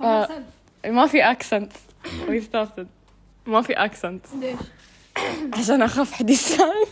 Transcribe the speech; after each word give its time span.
آه. 0.00 0.28
ما 0.86 1.06
في 1.06 1.22
اكسنت 1.22 1.72
we 2.04 2.42
started 2.52 2.86
ما 3.46 3.62
في 3.62 3.72
اكسنت 3.72 4.26
ليش؟ 4.34 4.58
عشان 5.52 5.82
اخاف 5.82 6.12
حد 6.12 6.30
يسمعني 6.30 6.86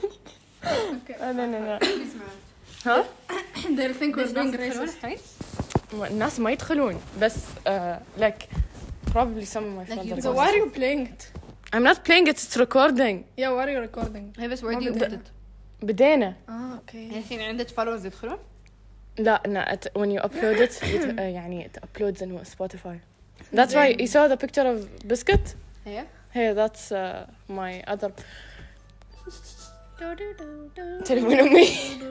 أوكي 0.64 1.12
لا 1.21 1.32
لا 1.32 1.46
لا 1.46 1.79
ها 2.87 3.04
they'll 3.62 3.94
think 3.94 4.16
we're 4.16 4.34
being 4.34 4.56
racist 4.56 5.06
الناس 5.92 6.40
ما 6.40 6.50
يدخلون 6.50 7.00
بس 7.21 7.37
uh, 7.67 7.71
like 8.21 8.48
probably 9.12 9.45
some 9.45 9.64
of 9.64 9.75
my 9.79 9.85
friends 9.85 10.12
are 10.12 10.21
so 10.21 10.33
why 10.33 10.51
are 10.51 10.57
you 10.57 10.71
playing 10.79 11.07
it? 11.07 11.30
I'm 11.75 11.83
not 11.83 11.98
playing 12.05 12.27
it 12.29 12.37
it's 12.37 12.57
recording 12.57 13.17
Yeah, 13.39 13.51
why 13.57 13.64
are 13.64 13.71
you 13.71 13.80
recording? 13.80 14.41
هي 14.41 14.48
بس 14.48 14.64
where 14.64 14.75
do 14.75 14.85
you 14.85 14.93
put 14.93 15.12
it 15.12 15.12
آه 15.12 15.21
بدينا 15.83 16.35
أوكي 16.48 17.19
الحين 17.19 17.41
عندك 17.41 17.69
followers 17.69 18.05
يدخلون 18.05 18.39
لا 19.18 19.41
no, 19.48 19.73
it, 19.73 19.88
when 20.02 20.11
you 20.11 20.20
upload 20.21 20.59
it 20.59 20.84
it 20.84 21.18
uh, 21.18 21.21
يعني 21.21 21.66
it 21.70 21.77
uploads 21.84 22.21
in 22.21 22.39
Spotify 22.45 22.98
that's 23.54 23.73
why 23.73 23.88
you 23.99 24.08
saw 24.08 24.27
the 24.27 24.38
picture 24.38 24.66
of 24.67 25.08
biscuit 25.08 25.55
هي 25.85 26.05
hey 26.34 26.53
that's 26.53 26.91
uh, 26.91 27.26
my 27.49 27.84
other 27.94 28.12
تليفون 31.05 31.40
امي 31.40 31.67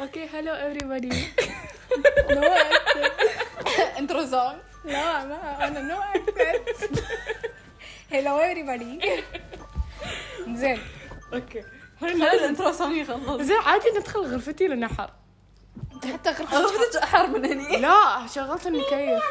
okay 0.00 0.26
hello 0.26 0.52
everybody 0.66 1.10
No 2.34 2.42
accent. 2.42 3.14
intro 3.98 4.22
song 4.26 4.56
لا 4.84 5.24
ما 5.24 5.66
انا 5.68 5.80
no 5.94 5.98
accent. 6.18 7.00
Hello 8.09 8.37
everybody. 8.39 8.99
زين. 10.59 10.79
أوكي. 11.33 11.63
هذا 12.01 12.33
الانترو 12.33 12.73
song 12.73 12.81
يخلص 12.91 13.41
زين 13.41 13.57
عادي 13.57 13.89
ندخل 13.97 14.19
غرفتي 14.19 14.67
لنا 14.67 14.87
حر. 14.87 15.09
حتى 16.13 16.29
غرفتك 16.29 16.95
احر 17.03 17.27
من 17.27 17.45
هني. 17.45 17.77
لا 17.77 18.27
شغلت 18.35 18.67
المكيف 18.67 19.23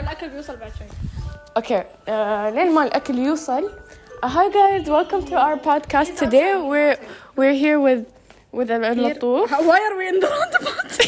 الأكل 0.00 0.28
بيوصل 0.28 0.56
بعد 0.56 0.72
شوي. 0.78 0.86
أوكي. 1.56 1.84
آه، 2.08 2.50
لين 2.50 2.72
ما 2.74 2.84
الأكل 2.84 3.18
يوصل. 3.18 3.70
Uh, 4.24 4.26
hi 4.26 4.48
guys 4.48 4.88
welcome 4.88 5.22
to 5.30 5.34
our 5.36 5.56
podcast 5.68 6.10
today. 6.22 6.50
We're 6.70 6.96
we're 7.36 7.56
here 7.64 7.78
with 7.86 8.04
with 8.52 8.70
اللطوف 8.70 9.50
Why 9.50 9.78
are 9.86 9.96
we 9.98 10.08
in 10.08 10.20
the 10.20 10.28
roundabout? 10.28 10.90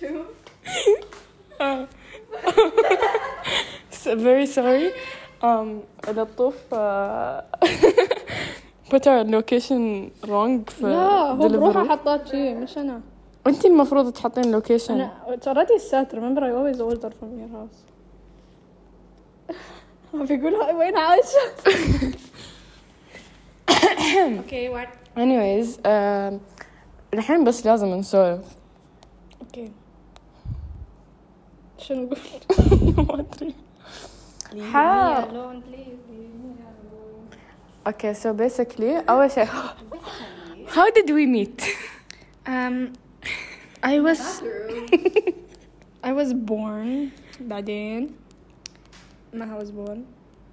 So- 0.00 0.26
very 4.16 4.46
sorry. 4.46 4.92
Um, 5.42 5.84
الطوف 6.08 6.54
آه، 6.72 7.44
uh, 7.64 7.68
put 8.90 9.06
our 9.06 9.24
location 9.24 10.10
wrong 10.26 10.64
for 10.80 10.84
لا 10.84 11.30
هو 11.30 11.48
بروحه 11.48 11.88
حطات 11.88 12.28
شيء 12.28 12.54
مش 12.54 12.78
أنا. 12.78 13.00
انت 13.46 13.64
المفروض 13.64 14.12
تحطين 14.12 14.50
لوكيشن 14.52 14.94
أنا 14.94 15.36
تردي 15.36 15.74
الساتر 15.74 16.20
اي 16.66 16.74
I 16.74 16.80
اوردر 16.80 17.10
فروم 17.10 17.38
يور 17.40 17.48
هاوس 17.48 17.70
house. 20.14 20.28
بيقولوا 20.28 20.72
وين 20.72 20.96
عايشة 20.96 21.38
أوكي 24.38 24.68
وات 24.68 24.88
anyways 25.16 25.78
آه، 25.86 26.40
الحين 27.14 27.44
بس 27.44 27.66
لازم 27.66 27.86
نسولف. 27.88 28.44
أوكي 29.40 29.72
شنو 31.78 32.08
قلت؟ 32.08 32.60
ما 33.08 33.20
أدري. 33.20 33.54
How? 34.71 35.27
Okay, 37.87 38.13
so 38.13 38.33
basically, 38.33 38.95
أول 39.09 39.31
شيء 39.31 39.47
How 40.67 40.89
did 40.91 41.09
we 41.09 41.25
meet? 41.25 41.61
Um, 42.45 42.93
I 43.83 43.99
was 43.99 44.41
I 46.03 46.11
was 46.13 46.33
born 46.33 47.11
بعدين 47.41 48.09
ما 49.33 49.59
was 49.59 49.71
born 49.71 50.05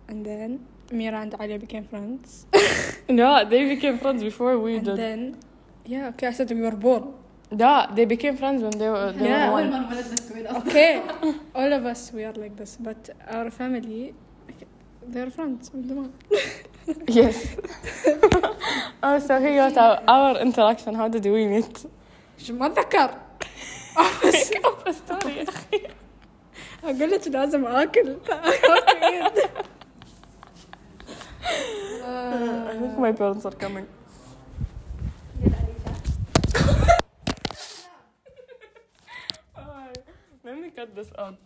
and 0.09 0.25
then 0.27 0.59
Mira 0.93 1.21
and 1.21 1.35
Ali 1.39 1.59
became 1.59 1.85
friends 1.85 2.47
No, 3.09 3.45
they 3.45 3.65
became 3.75 3.99
friends 3.99 4.23
before 4.23 4.59
we 4.59 4.77
and 4.77 4.85
did. 4.85 4.97
then 4.97 5.37
yeah 5.87 6.09
okay 6.09 6.27
I 6.29 6.33
said 6.33 6.51
we 6.51 6.61
were 6.63 6.77
born 6.77 7.15
No, 7.53 7.87
they 7.97 8.05
became 8.15 8.37
friends 8.37 8.63
when 8.63 8.75
they 8.83 8.89
were, 8.95 9.13
they 9.13 9.29
Yeah. 9.29 9.51
were 9.51 9.59
اول 9.59 9.71
one. 9.71 9.71
ما 9.71 9.77
انولدنا 9.79 10.17
سوينا 10.17 10.51
اصلا 10.51 10.71
okay 10.71 10.93
all 11.59 11.73
of 11.79 11.85
us 11.95 12.13
we 12.13 12.23
are 12.29 12.37
like 12.43 12.55
this 12.63 12.77
but 12.87 13.11
our 13.35 13.51
family 13.51 14.15
they're 15.13 15.31
friends 15.39 15.75
من 15.75 15.89
زمان 15.89 16.11
Yes. 17.09 17.37
oh, 19.03 19.19
so 19.27 19.39
here 19.45 19.55
got 19.63 19.77
our, 19.85 19.97
our 20.17 20.33
interaction. 20.47 20.95
How 21.01 21.09
did 21.09 21.25
we 21.37 21.43
meet? 21.55 21.87
شو 22.39 22.53
ما 22.55 22.67
اتذكر 22.67 23.11
Up 23.97 24.89
a 24.89 24.93
story 24.93 25.31
يا 25.37 25.43
أخي. 25.49 25.81
اقول 26.85 27.11
لك 27.11 27.29
لازم 27.29 27.67
اكل 27.67 28.17
I 32.03 32.77
think 32.81 32.99
my 32.99 33.13
parents 33.13 33.45
are 33.45 33.57
coming. 33.65 33.87
cut 40.76 40.94
this 40.94 41.08
out. 41.18 41.38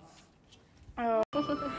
Oh. 0.97 1.21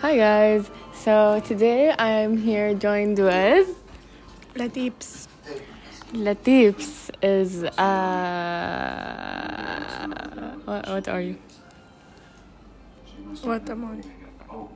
Hi 0.00 0.16
guys. 0.16 0.70
So 0.94 1.42
today 1.44 1.92
I'm 1.98 2.36
here 2.36 2.74
joined 2.74 3.18
with 3.18 3.74
Lateeps. 4.54 5.26
Lateeps 6.12 7.10
is 7.20 7.64
uh 7.64 8.06
what, 10.64 10.88
what 10.88 11.08
are 11.08 11.20
you? 11.20 11.38
What 13.42 13.68
am 13.68 13.84
I? 13.84 13.98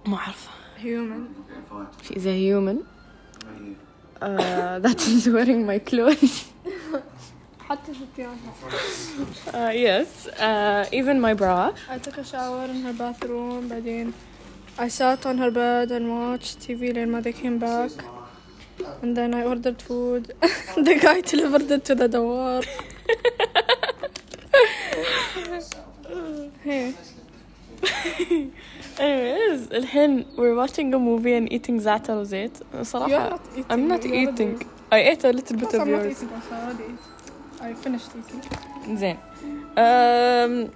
ما 0.09 0.34
Human. 0.78 1.32
She's 2.03 2.26
a 2.26 2.36
human. 2.36 2.84
Uh, 4.20 4.78
that 4.84 5.00
is 5.06 5.28
wearing 5.28 5.65
my 5.65 5.78
clothes. 5.78 6.55
حتى 7.69 7.91
ستيانها 7.94 8.53
Uh, 9.47 9.72
yes. 9.73 10.27
Uh, 10.27 10.85
even 10.99 11.19
my 11.22 11.33
bra. 11.33 11.72
I 11.89 11.97
took 11.97 12.17
a 12.17 12.23
shower 12.23 12.66
in 12.66 12.81
her 12.83 12.94
bathroom 12.94 13.69
بعدين 13.69 14.13
I 14.79 14.88
sat 14.88 15.25
on 15.25 15.38
her 15.38 15.51
bed 15.51 15.91
and 15.91 16.09
watched 16.09 16.59
TV 16.59 16.81
لين 16.94 17.07
ما 17.11 17.22
they 17.22 17.33
came 17.33 17.59
back 17.59 17.91
and 19.03 19.16
then 19.17 19.33
I 19.33 19.44
ordered 19.44 19.81
food 19.81 20.33
the 20.88 20.95
guy 21.05 21.22
delivered 21.22 21.69
it 21.72 21.85
to 21.85 21.95
the 21.95 22.07
door 22.07 22.61
hey 26.63 26.94
Anyways, 28.99 29.67
الحين 29.72 30.25
we're 30.38 30.55
watching 30.55 30.94
a 30.94 30.99
movie 30.99 31.33
and 31.33 31.51
eating 31.51 31.79
زعتر 31.79 32.17
وزيت. 32.17 32.57
You're 32.73 32.83
صراحة 32.83 33.29
not 33.29 33.39
eating, 33.57 33.66
I'm 33.69 33.88
not 33.88 34.03
you 34.05 34.11
already 34.11 34.31
eating. 34.31 34.63
I 34.91 34.97
ate 34.97 35.23
a 35.23 35.31
little 35.33 35.57
bit 35.57 35.63
Of 35.63 35.72
course 35.72 35.73
of 35.73 35.81
I'm 35.81 35.91
not 35.91 36.05
yours. 36.05 36.23
زين. 38.94 39.16
Um, 39.77 40.71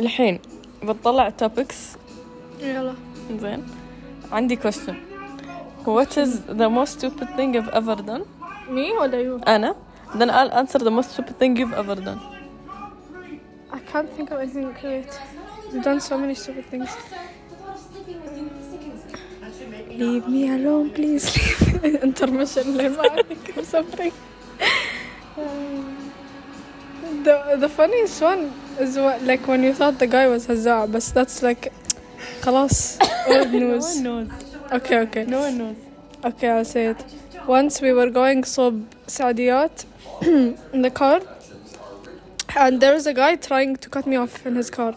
الحين 0.00 0.38
بتطلع 0.82 1.32
topics. 1.42 1.98
يلا 2.60 2.94
زين. 3.40 3.64
عندي 4.32 4.56
question. 4.56 4.94
What 5.84 6.16
is 6.16 6.40
the 6.48 6.68
most 6.68 7.00
stupid 7.00 7.28
thing 7.36 7.54
you've 7.54 7.68
ever 7.68 7.96
done? 7.96 8.24
me 8.68 8.92
ولا 9.00 9.40
you 9.40 9.48
أنا. 9.48 9.74
Then 10.14 10.30
I'll 10.30 10.52
answer 10.52 10.78
the 10.78 10.90
most 10.90 11.10
stupid 11.12 11.38
thing 11.38 11.56
you've 11.56 11.72
ever 11.72 11.96
done. 11.96 12.20
I 13.72 13.80
can't 13.80 14.08
think 14.16 14.30
of 14.30 14.38
anything 14.40 14.72
great 14.80 15.10
You've 15.72 15.82
done 15.82 16.00
so 16.00 16.16
many 16.16 16.34
stupid 16.34 16.66
things 16.66 16.88
Leave 20.02 20.28
me 20.28 20.48
alone 20.50 20.90
please 20.90 21.26
Intermission 22.08 22.66
لين 22.76 22.92
ما 22.96 23.22
think 23.28 23.58
of 23.58 23.66
something 23.66 24.12
the 27.23 27.35
the 27.63 27.69
funniest 27.69 28.21
one 28.21 28.51
is 28.79 28.97
what, 28.97 29.21
like 29.23 29.47
when 29.47 29.63
you 29.63 29.73
thought 29.73 29.99
the 29.99 30.07
guy 30.07 30.27
was 30.27 30.47
هزاع 30.47 30.91
but 30.91 31.03
that's 31.15 31.41
like 31.43 31.71
خلاص 32.41 32.97
old 33.27 33.51
No 33.53 33.59
news 33.59 33.85
one 33.95 34.03
knows. 34.03 34.29
okay 34.77 34.97
okay 35.05 35.23
No 35.25 35.39
one 35.47 35.57
knows. 35.57 35.75
Okay, 36.29 36.49
I'll 36.49 36.65
say 36.65 36.87
it. 36.87 36.99
Once 37.47 37.81
we 37.81 37.91
were 37.93 38.09
going 38.09 38.43
صوب 38.43 38.83
سعديات 39.07 39.83
in 40.73 40.81
the 40.81 40.89
car 40.91 41.21
and 42.57 42.81
there 42.81 42.93
was 42.93 43.05
a 43.07 43.13
guy 43.13 43.35
trying 43.35 43.75
to 43.77 43.87
cut 43.89 44.05
me 44.05 44.15
off 44.15 44.45
in 44.45 44.55
his 44.55 44.69
car. 44.69 44.93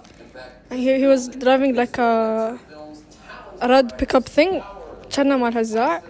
And 0.71 0.81
he, 0.81 0.99
he 0.99 1.07
was 1.07 1.29
driving 1.29 1.75
like 1.77 1.97
a, 1.99 2.59
a 3.61 3.69
red 3.69 3.97
pickup 3.99 4.25
thing 4.25 4.63
كان 5.11 5.39
مال 5.41 5.59
هزاع 5.59 6.03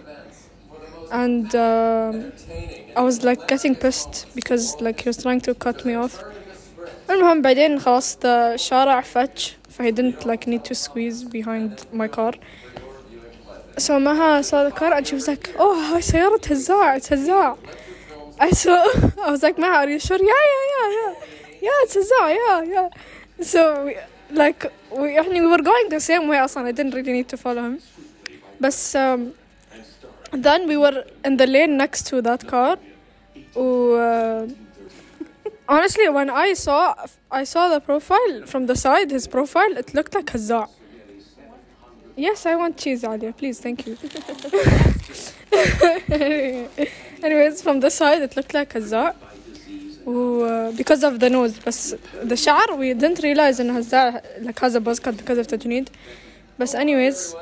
and 1.11 1.53
um, 1.55 2.31
I 2.95 3.01
was 3.01 3.23
like 3.23 3.47
getting 3.47 3.75
pissed 3.75 4.27
because 4.35 4.63
like 4.81 5.01
he 5.01 5.09
was 5.09 5.17
trying 5.17 5.41
to 5.41 5.53
cut 5.53 5.85
me 5.85 5.95
off 5.95 6.23
المهم 7.09 7.41
بعدين 7.41 7.79
خلاص 7.79 8.17
the 8.21 8.55
شارع 8.55 9.01
فتش 9.01 9.55
ف 9.69 9.81
he 9.81 9.91
didn't 9.91 10.25
like 10.25 10.47
need 10.47 10.63
to 10.63 10.75
squeeze 10.75 11.23
behind 11.23 11.71
my 11.93 12.07
car 12.07 12.33
so 13.77 13.99
Maha 13.99 14.43
saw 14.43 14.63
the 14.63 14.71
car 14.71 14.93
and 14.93 15.07
she 15.07 15.15
was 15.15 15.27
like, 15.27 15.49
oh 15.57 15.75
هاي 15.93 16.01
سيارة 16.01 16.41
هزاع 16.51 16.97
it's 16.97 17.13
هزاع 17.13 17.57
I 18.39 18.51
saw 18.51 18.83
I 19.27 19.31
was 19.31 19.43
like 19.43 19.57
Maha 19.57 19.77
are 19.83 19.89
you 19.89 19.99
sure 19.99 20.17
yeah 20.17 20.43
yeah 20.53 20.65
yeah 20.75 20.89
yeah 20.97 21.13
yeah 21.61 21.83
it's 21.83 21.97
هزاع 21.97 22.29
yeah 22.29 22.63
yeah 22.63 22.89
so 23.41 23.85
we, 23.85 23.95
like 24.31 24.71
we 24.91 25.15
يعني 25.15 25.41
we 25.41 25.47
were 25.47 25.63
going 25.63 25.89
the 25.89 25.99
same 25.99 26.27
way 26.27 26.37
أصلا 26.37 26.67
I 26.67 26.71
didn't 26.71 26.93
really 26.93 27.13
need 27.13 27.29
to 27.29 27.37
follow 27.37 27.61
him 27.61 27.79
بس 28.61 28.97
um, 28.97 29.33
then 30.47 30.61
we 30.71 30.77
were 30.83 30.97
in 31.27 31.33
the 31.41 31.47
lane 31.55 31.73
next 31.83 32.01
to 32.09 32.15
that 32.29 32.41
car 32.53 32.75
و 33.55 33.65
uh, 34.05 34.41
honestly 35.75 36.07
when 36.17 36.29
I 36.45 36.49
saw 36.65 36.79
I 37.41 37.43
saw 37.53 37.63
the 37.75 37.81
profile 37.89 38.33
from 38.51 38.63
the 38.71 38.77
side 38.85 39.07
his 39.17 39.25
profile 39.35 39.73
it 39.81 39.89
looked 39.97 40.13
like 40.19 40.29
هزاع 40.37 40.67
Yes, 42.15 42.45
I 42.45 42.55
want 42.55 42.77
cheese, 42.77 43.03
Alia. 43.03 43.33
Please, 43.33 43.57
thank 43.65 43.87
you. 43.87 43.97
Anyways, 47.23 47.61
from 47.63 47.79
the 47.79 47.89
side, 47.89 48.21
it 48.21 48.35
looked 48.37 48.53
like 48.53 48.73
هزاع. 48.77 49.15
و 50.05 50.45
uh, 50.45 50.71
because 50.77 51.03
of 51.03 51.19
the 51.19 51.29
nose 51.29 51.59
بس 51.67 51.95
the 52.23 52.35
شعر 52.35 52.67
we 52.67 52.93
didn't 52.93 53.19
realize 53.23 53.59
إنه 53.59 53.77
هزاع 53.77 54.21
like 54.41 54.59
has 54.59 54.75
a 54.75 54.79
buzz 54.79 54.99
cut 54.99 55.17
because 55.17 55.37
of 55.39 55.47
تجنيد. 55.47 55.89
بس 56.59 56.75
anyways 56.75 57.35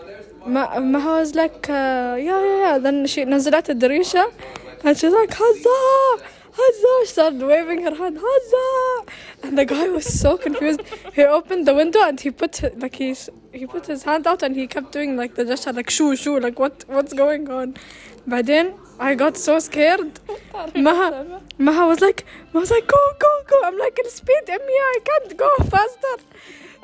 ما 0.46 0.80
ما 0.80 1.24
was 1.24 1.36
like 1.36 1.70
uh, 1.70 2.16
yeah 2.18 2.42
yeah 2.50 2.60
yeah 2.66 2.78
then 2.78 3.06
she 3.06 3.26
نزلت 3.26 3.70
الدريشة 3.70 4.32
and 4.84 4.98
she's 4.98 5.14
like 5.14 5.34
هزاع 5.34 6.18
هزاع 6.54 7.04
she 7.04 7.12
started 7.12 7.42
waving 7.42 7.82
her 7.84 7.96
hand 7.96 8.18
هزاع 8.18 9.06
and 9.44 9.58
the 9.58 9.66
guy 9.66 9.88
was 9.90 10.06
so 10.22 10.38
confused 10.38 10.82
he 11.14 11.24
opened 11.24 11.68
the 11.68 11.74
window 11.74 12.02
and 12.08 12.20
he 12.20 12.32
put 12.32 12.54
like 12.82 12.96
he 12.96 13.16
he 13.54 13.66
put 13.68 13.86
his 13.88 14.04
hand 14.04 14.28
out 14.28 14.42
and 14.44 14.56
he 14.56 14.68
kept 14.68 14.92
doing 14.92 15.16
like 15.22 15.36
the 15.36 15.46
gesture 15.46 15.74
like 15.74 15.90
shoo 15.90 16.16
shoo 16.16 16.40
like 16.40 16.58
what 16.60 16.86
what's 16.88 17.14
going 17.14 17.50
on 17.50 17.74
بعدين 18.28 18.74
I 19.00 19.16
got 19.16 19.36
so 19.38 19.58
scared 19.60 20.20
Maha 20.76 21.42
Maha 21.58 21.88
was 21.88 22.02
like 22.02 22.24
Maha 22.54 22.62
was 22.64 22.72
like 22.72 22.88
go 22.88 23.02
go 23.20 23.32
go 23.52 23.58
I'm 23.68 23.78
like 23.78 23.98
in 23.98 24.10
speed 24.10 24.44
Emmy 24.48 24.78
I 24.96 24.98
can't 25.10 25.38
go 25.38 25.50
faster 25.74 26.16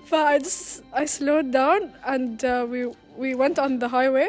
but 0.10 0.26
I 0.34 0.40
just 0.40 0.84
I 0.94 1.06
slowed 1.06 1.52
down 1.52 1.94
and 2.06 2.44
uh, 2.44 2.66
we 2.72 2.80
we 3.19 3.35
went 3.35 3.59
on 3.59 3.79
the 3.79 3.89
highway 3.89 4.29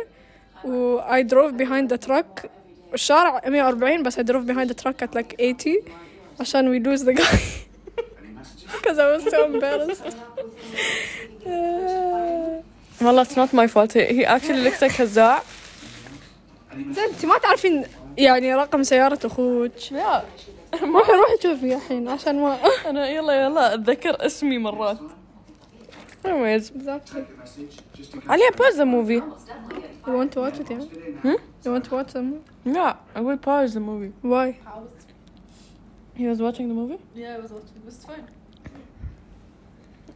و 0.65 0.99
I 0.99 1.23
drove 1.23 1.57
behind 1.57 1.89
the 1.89 2.07
truck 2.07 2.45
الشارع 2.93 3.41
140 3.45 4.03
بس 4.03 4.19
I 4.19 4.23
drove 4.23 4.45
behind 4.47 4.69
the 4.69 4.83
truck 4.83 5.01
at 5.01 5.15
like 5.15 5.35
80 5.39 5.69
عشان 6.39 6.71
we 6.71 6.83
lose 6.83 7.03
the 7.03 7.13
guy 7.13 7.37
because 8.73 8.97
I 8.99 9.07
was 9.15 9.23
so 9.23 9.45
embarrassed 9.45 10.15
uh, 11.45 12.63
والله 13.01 13.23
it's 13.23 13.35
not 13.35 13.53
my 13.53 13.67
fault 13.67 13.93
he, 13.93 14.05
he 14.05 14.25
actually 14.25 14.63
looks 14.63 14.81
like 14.81 15.01
هزاع 15.01 15.41
زين 16.75 17.03
انت 17.03 17.25
ما 17.25 17.37
تعرفين 17.37 17.83
يعني 18.17 18.55
رقم 18.55 18.83
سيارة 18.83 19.19
أخوك 19.25 19.71
لا 19.91 20.23
روحي 20.81 21.11
روحي 21.11 21.37
شوفي 21.43 21.75
الحين 21.75 22.09
عشان 22.09 22.41
ما 22.41 22.57
أنا 22.85 23.09
يلا 23.09 23.33
يلا 23.33 23.73
اتذكر 23.73 24.25
اسمي 24.25 24.57
مرات 24.57 24.97
anyways 26.25 26.71
exactly 26.71 27.23
Ali, 28.29 28.51
pause 28.51 28.77
the 28.77 28.85
movie. 28.85 29.15
You 29.15 30.13
want 30.13 30.31
to 30.33 30.39
watch 30.41 30.59
it, 30.59 30.69
yeah? 30.69 30.77
Hmm? 30.77 31.35
You 31.63 31.71
want 31.71 31.85
to 31.85 31.91
watch 31.91 32.13
the 32.13 32.21
movie? 32.21 32.41
Yeah, 32.65 32.95
I 33.15 33.21
will 33.21 33.37
pause 33.37 33.73
the 33.73 33.79
movie. 33.79 34.13
Why? 34.21 34.57
He 36.15 36.27
was 36.27 36.39
watching 36.39 36.67
the 36.67 36.73
movie? 36.73 36.99
Yeah, 37.15 37.35
I 37.35 37.39
was 37.39 37.51
watching. 37.51 37.75
It 37.77 37.85
was 37.85 37.97
fine. 38.05 38.27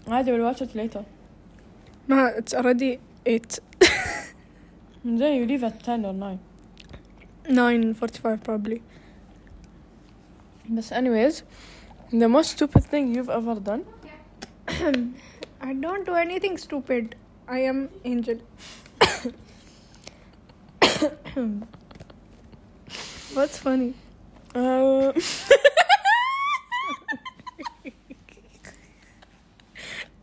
I 0.07 0.22
will 0.22 0.44
watch 0.44 0.62
it 0.62 0.75
later. 0.75 1.06
No, 2.07 2.25
it's 2.28 2.54
already 2.54 3.00
8. 3.25 3.60
then 5.04 5.36
you 5.36 5.45
leave 5.45 5.63
at 5.63 5.83
10 5.83 6.06
or 6.06 6.13
9. 6.13 6.40
9.45 7.45 8.44
probably. 8.44 8.81
But 10.69 10.92
anyways, 10.92 11.44
the 12.12 12.28
most 12.30 12.51
stupid 12.51 12.83
thing 12.83 13.16
you've 13.16 13.30
ever 13.30 13.56
done? 13.56 13.86
I 15.62 15.74
don't 15.74 16.06
do 16.06 16.13
anything 16.13 16.57
stupid. 16.57 17.16
I 17.47 17.59
am 17.59 17.89
Angel 18.05 18.39
what's 23.35 23.57
funny 23.59 23.94
Uh, 24.55 25.11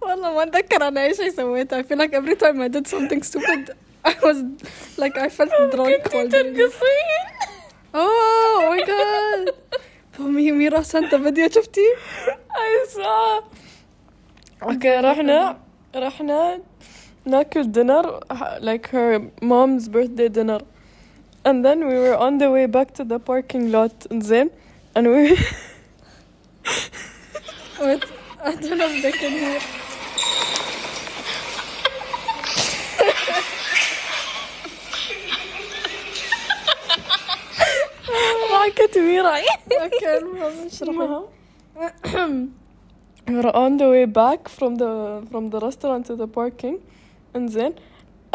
والله 0.01 0.35
ما 0.35 0.43
اتذكر 0.43 0.89
أنا 0.89 1.05
إيش 1.05 1.17
سويت 1.17 1.75
I 1.75 1.83
feel 1.83 1.99
like 1.99 2.13
every 2.15 2.37
time 2.37 2.61
I 2.61 2.69
did 2.69 2.87
something 2.87 3.23
stupid 3.23 3.71
I 4.05 4.15
was 4.23 4.39
like 4.99 5.17
I 5.19 5.29
felt 5.29 5.53
drunk 5.73 6.03
while 6.13 6.27
it. 6.27 6.31
ترقصين 6.33 7.25
Oh 7.95 8.69
my 8.71 8.81
god 8.87 9.55
فمي 10.13 10.53
ميرا 10.53 10.83
سانتا 10.83 11.19
فيديو 11.19 11.49
شفتي؟ 11.51 11.87
I 12.51 12.89
saw. 12.89 13.45
أوكي 14.63 14.97
رحنا 15.01 15.59
رحنا 15.97 16.61
ناكل 17.26 17.72
dinner 17.72 18.04
like 18.62 18.88
her 18.90 19.20
mom's 19.42 19.88
birthday 19.90 20.30
dinner 20.30 20.60
and 21.46 21.64
then 21.66 21.88
we 21.88 21.96
were 21.96 22.18
on 22.18 22.38
the 22.38 22.50
way 22.52 22.66
back 22.66 22.94
to 22.94 23.04
the 23.04 23.20
parking 23.20 23.72
lot 23.72 24.08
زين 24.14 24.50
and 24.96 25.08
we 25.08 25.38
Wait, 27.82 28.04
I 28.44 28.56
don't 28.56 28.78
know 28.78 28.90
if 28.90 29.02
they 29.04 29.12
can 29.12 29.32
hear. 29.32 29.60
ضحكت 38.52 38.98
ميرا 38.98 39.36
Okay, 39.86 40.18
المهم 40.22 40.66
اشرحي. 40.66 41.26
we 43.28 43.36
were 43.36 43.56
on 43.56 43.78
the 43.78 43.88
way 43.90 44.06
back 44.06 44.50
from 44.50 44.76
the 44.82 44.92
from 45.32 45.50
the 45.54 45.60
restaurant 45.60 46.06
to 46.10 46.16
the 46.16 46.28
parking 46.28 46.78
Then 47.35 47.75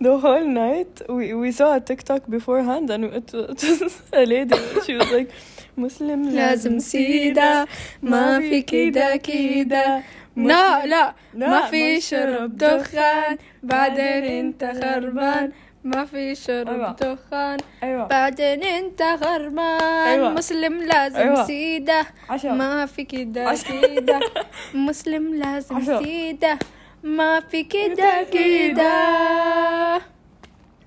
the 0.00 0.18
whole 0.18 0.44
night 0.46 1.02
we, 1.08 1.34
we 1.34 1.52
saw 1.52 1.74
a 1.76 1.80
TikTok 1.80 2.22
beforehand 2.28 2.90
and 2.90 3.04
it, 3.04 3.32
it 3.34 3.62
was 3.82 4.02
a 4.12 4.24
lady 4.26 4.56
she 4.84 4.94
was 4.94 5.10
like 5.12 5.30
مسلم 5.76 6.22
لازم 6.28 6.78
سيدة 6.78 7.66
ما 8.02 8.38
في 8.38 8.62
كده 8.62 9.16
كده 9.16 10.02
لا 10.36 10.86
لا 10.86 11.14
ما 11.34 11.66
في 11.66 12.00
شرب 12.00 12.56
دخان 12.56 13.36
بعدين 13.62 14.24
انت 14.24 14.64
خربان 14.64 15.52
ما 15.84 16.04
في 16.04 16.16
أيوة. 16.16 16.34
شرب 16.34 16.96
دخان 16.96 17.58
أيوه 17.82 18.06
بعدين 18.06 18.64
انت 18.64 19.02
خربان 19.02 19.82
أيوة. 20.06 20.28
مسلم 20.30 20.82
لازم 20.82 21.16
أيوة. 21.16 22.06
عشرة 22.28 22.52
ما 22.52 22.86
في 22.86 23.04
كده. 23.04 23.54
كده 23.54 24.20
مسلم 24.74 25.34
لازم 25.34 25.76
عشرة. 25.76 26.02
سيدة 26.02 26.58
ما 27.03 27.39
في 27.39 27.63
كده 27.63 28.23
كده 28.33 30.01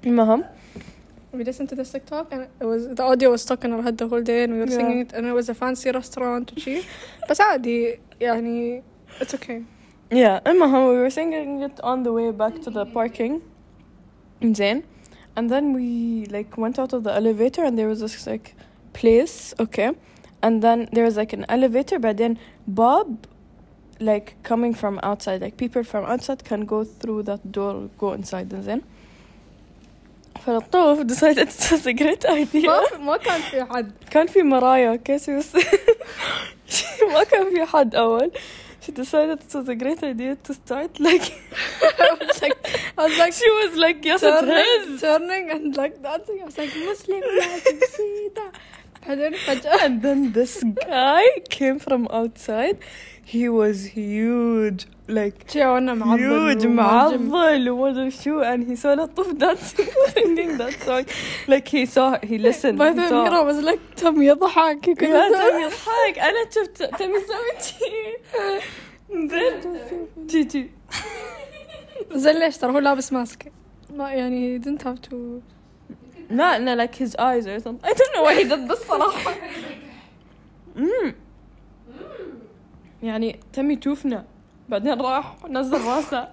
المهم 0.07 0.45
We 1.33 1.45
listened 1.45 1.69
to 1.69 1.77
this 1.77 1.91
TikTok 1.93 2.33
and 2.33 2.43
it 2.61 2.65
was 2.65 2.89
the 2.99 3.03
audio 3.03 3.31
was 3.31 3.43
stuck 3.43 3.63
in 3.65 3.73
our 3.75 3.83
head 3.83 3.97
the 3.99 4.09
whole 4.09 4.23
day 4.23 4.45
and 4.45 4.53
we 4.55 4.59
were 4.61 4.71
Yeah. 4.71 4.79
singing 4.81 4.99
it 5.05 5.11
and 5.13 5.23
it 5.27 5.35
was 5.41 5.49
a 5.51 5.55
fancy 5.55 5.91
restaurant 6.01 6.53
وشي 6.57 6.79
بس 7.31 7.41
عادي 7.41 7.99
يعني 8.21 8.83
it's 9.21 9.35
okay 9.35 9.61
yeah 10.15 10.41
المهم 10.47 10.89
we 10.95 10.99
were 11.07 11.15
singing 11.15 11.63
it 11.69 11.81
on 11.85 12.03
the 12.03 12.13
way 12.13 12.31
back 12.33 12.55
to 12.65 12.71
the 12.71 12.85
parking 12.95 13.41
زين 14.45 14.83
and 15.39 15.51
then 15.51 15.73
we 15.75 16.27
like 16.33 16.57
went 16.59 16.79
out 16.79 16.93
of 16.93 17.03
the 17.05 17.13
elevator 17.21 17.63
and 17.65 17.79
there 17.79 17.89
was 17.89 18.01
this 18.01 18.27
like 18.27 18.55
place 19.01 19.55
okay 19.61 19.91
and 20.43 20.63
then 20.63 20.89
there 20.95 21.05
was 21.05 21.17
like 21.23 21.33
an 21.39 21.45
elevator 21.49 21.99
but 21.99 22.17
then 22.17 22.39
Bob 22.67 23.27
like 24.03 24.35
coming 24.43 24.75
from 24.75 25.01
outside 25.03 25.41
like 25.41 25.57
people 25.57 25.83
from 25.83 26.05
outside 26.05 26.45
can 26.45 26.65
go 26.65 26.85
through 26.85 27.23
that 27.23 27.41
door 27.53 27.89
go 27.99 28.13
inside 28.13 28.53
and 28.53 28.65
then 28.65 28.83
فالطوف 30.47 31.01
decided 31.07 31.49
it 31.49 31.71
was 31.73 31.87
a 31.87 31.93
great 31.93 32.25
idea 32.25 32.67
ما 32.67 32.99
ما 32.99 33.17
كان 33.17 33.41
في 33.41 33.65
حد 33.65 33.93
كان 34.11 34.27
في 34.27 34.43
مرايا 34.43 34.97
okay 34.97 35.19
so 35.19 35.31
was 35.31 35.65
ما 37.15 37.25
كان 37.25 37.51
في 37.51 37.65
حد 37.65 37.95
أول 37.95 38.31
she 38.81 38.93
decided 38.93 39.39
it 39.41 39.55
was 39.55 39.69
a 39.69 39.75
great 39.75 40.03
idea 40.03 40.37
to 40.37 40.55
start 40.55 41.01
like 41.01 41.27
I 42.01 42.17
was 42.21 42.43
like 42.43 42.59
I 42.99 43.03
was 43.07 43.19
like 43.19 43.33
she 43.33 43.51
was 43.61 43.77
like 43.77 44.05
yes 44.05 44.23
it 44.23 44.31
turning, 44.31 44.95
is 44.95 45.01
turning 45.01 45.51
and 45.51 45.77
like 45.77 45.95
dancing 46.03 46.39
I 46.43 46.45
was 46.45 46.59
like 46.59 46.73
مسلم 46.91 47.21
لازم 47.21 47.81
سيدة 47.97 48.53
بعدين 49.07 49.33
فجأة 49.33 49.87
and 49.87 50.03
then 50.03 50.33
this 50.33 50.65
guy 50.65 51.25
came 51.51 51.79
from 51.79 52.07
outside 52.11 52.77
he 53.25 53.49
was 53.49 53.87
huge 53.87 54.87
like 55.09 55.51
شي 55.53 55.67
وانا 55.67 55.95
معضل 55.95 56.61
huge 56.61 56.67
معضل 56.67 57.71
وما 57.71 57.91
ادري 57.91 58.11
شو 58.11 58.43
and 58.43 58.65
he 58.65 58.77
saw 58.77 58.87
الطف 58.87 59.33
dancing 59.33 59.89
singing 60.15 60.59
that 60.59 60.73
song 60.87 61.05
like 61.49 61.69
he 61.69 61.87
saw 61.87 62.19
he 62.23 62.39
listened 62.39 62.79
By 62.79 62.89
he 62.89 62.95
the 62.95 63.03
way, 63.03 63.09
saw 63.09 63.25
Mira 63.25 63.45
was 63.45 63.65
like 63.65 63.81
تم 63.97 64.23
يضحك 64.23 64.89
لا 64.89 65.29
تم 65.29 65.61
يضحك 65.61 66.19
انا 66.19 66.51
شفت 66.51 66.83
تم 66.83 67.11
يسوي 67.11 67.53
شي 67.63 68.17
then 69.29 69.67
جي 70.27 70.45
جي 70.45 70.71
زين 72.13 72.39
ليش 72.39 72.57
ترى 72.57 72.73
هو 72.73 72.79
لابس 72.79 73.13
ماسك 73.13 73.53
ما 73.97 74.11
يعني 74.11 74.59
he 74.59 74.63
didn't 74.65 74.83
have 74.83 75.11
to 75.11 75.15
لا 76.34 76.58
no 76.60 76.76
like 76.82 76.96
his 76.96 77.16
eyes 77.20 77.46
or 77.48 77.60
something 77.60 77.86
I 77.90 77.94
don't 77.94 78.14
know 78.16 78.24
why 78.24 78.36
he 78.36 78.44
did 78.44 78.68
this 78.72 78.88
صراحة 78.88 79.34
مم. 80.76 81.16
يعني 83.04 83.40
تمي 83.54 83.76
توفنا 83.76 84.26
بعدين 84.70 85.02
راح 85.02 85.36
نزل 85.50 85.82
راسه 85.82 86.32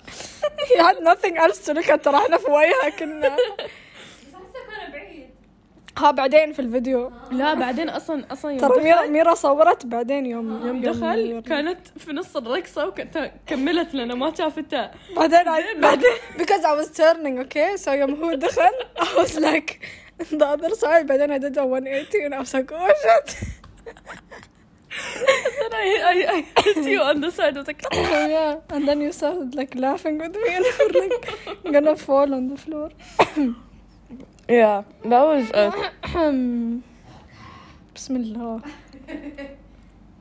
he 0.58 0.78
had 0.78 0.96
nothing 1.02 1.36
else 1.36 1.58
to 1.66 1.74
look 1.74 1.88
at 1.90 2.00
ترى 2.04 2.16
إحنا 2.16 2.36
في 2.36 2.50
وجهها 2.50 2.88
كنا 2.98 3.28
بس 3.28 3.40
حاسه 4.34 4.52
كان 4.78 4.92
بعيد 4.92 5.30
ها 6.00 6.10
بعدين 6.10 6.52
في 6.52 6.58
الفيديو 6.58 7.12
لا 7.30 7.54
بعدين 7.54 7.88
أصلا 7.88 8.24
أصلا 8.32 8.50
يوم 8.50 8.60
ترى 8.60 8.82
ميرا 8.82 8.96
دخل 8.96 9.12
ميرا 9.12 9.34
صورت 9.34 9.86
بعدين 9.86 10.26
يوم 10.26 10.66
يوم 10.66 10.80
دخل 10.80 11.40
كانت 11.40 11.78
في 11.98 12.12
نص 12.12 12.36
الرقصة 12.36 12.86
وكملت 12.86 13.94
لنا 13.94 14.14
ما 14.14 14.34
شافتها 14.34 14.90
بعدين 15.16 15.80
بعدين 15.80 16.10
because 16.38 16.64
I 16.64 16.72
was 16.80 16.88
turning 16.98 17.38
okay 17.44 17.76
so 17.84 17.88
يوم 17.88 18.24
هو 18.24 18.34
دخل 18.34 18.70
I 18.98 19.22
was 19.22 19.34
like 19.38 19.70
the 20.30 20.46
other 20.46 20.74
side 20.74 21.06
بعدين 21.06 21.32
I 21.32 21.38
did 21.38 21.56
a 21.56 21.66
180 21.66 22.24
and 22.24 22.34
I 22.34 22.38
was 22.38 22.54
like 22.54 22.72
oh 22.72 22.92
shit 23.02 23.36
then 25.60 25.72
I, 25.72 25.86
I, 26.12 26.16
I 26.36 26.60
hit 26.64 26.84
you 26.94 27.00
on 27.00 27.20
the 27.20 27.30
side 27.30 27.56
I 27.56 27.60
was 27.60 27.68
like 27.68 27.82
yeah 28.36 28.74
and 28.74 28.88
then 28.88 29.00
you 29.00 29.12
started 29.12 29.54
like 29.54 29.74
laughing 29.74 30.18
with 30.18 30.34
me 30.42 30.50
and 30.56 30.64
you 30.64 30.74
were 30.80 30.94
like 31.02 31.72
gonna 31.74 31.96
fall 31.96 32.34
on 32.38 32.48
the 32.48 32.56
floor 32.64 32.90
yeah 34.49 34.83
that 35.03 35.23
was 35.29 35.51
uh, 35.51 35.71
بسم 37.95 38.15
الله 38.15 38.61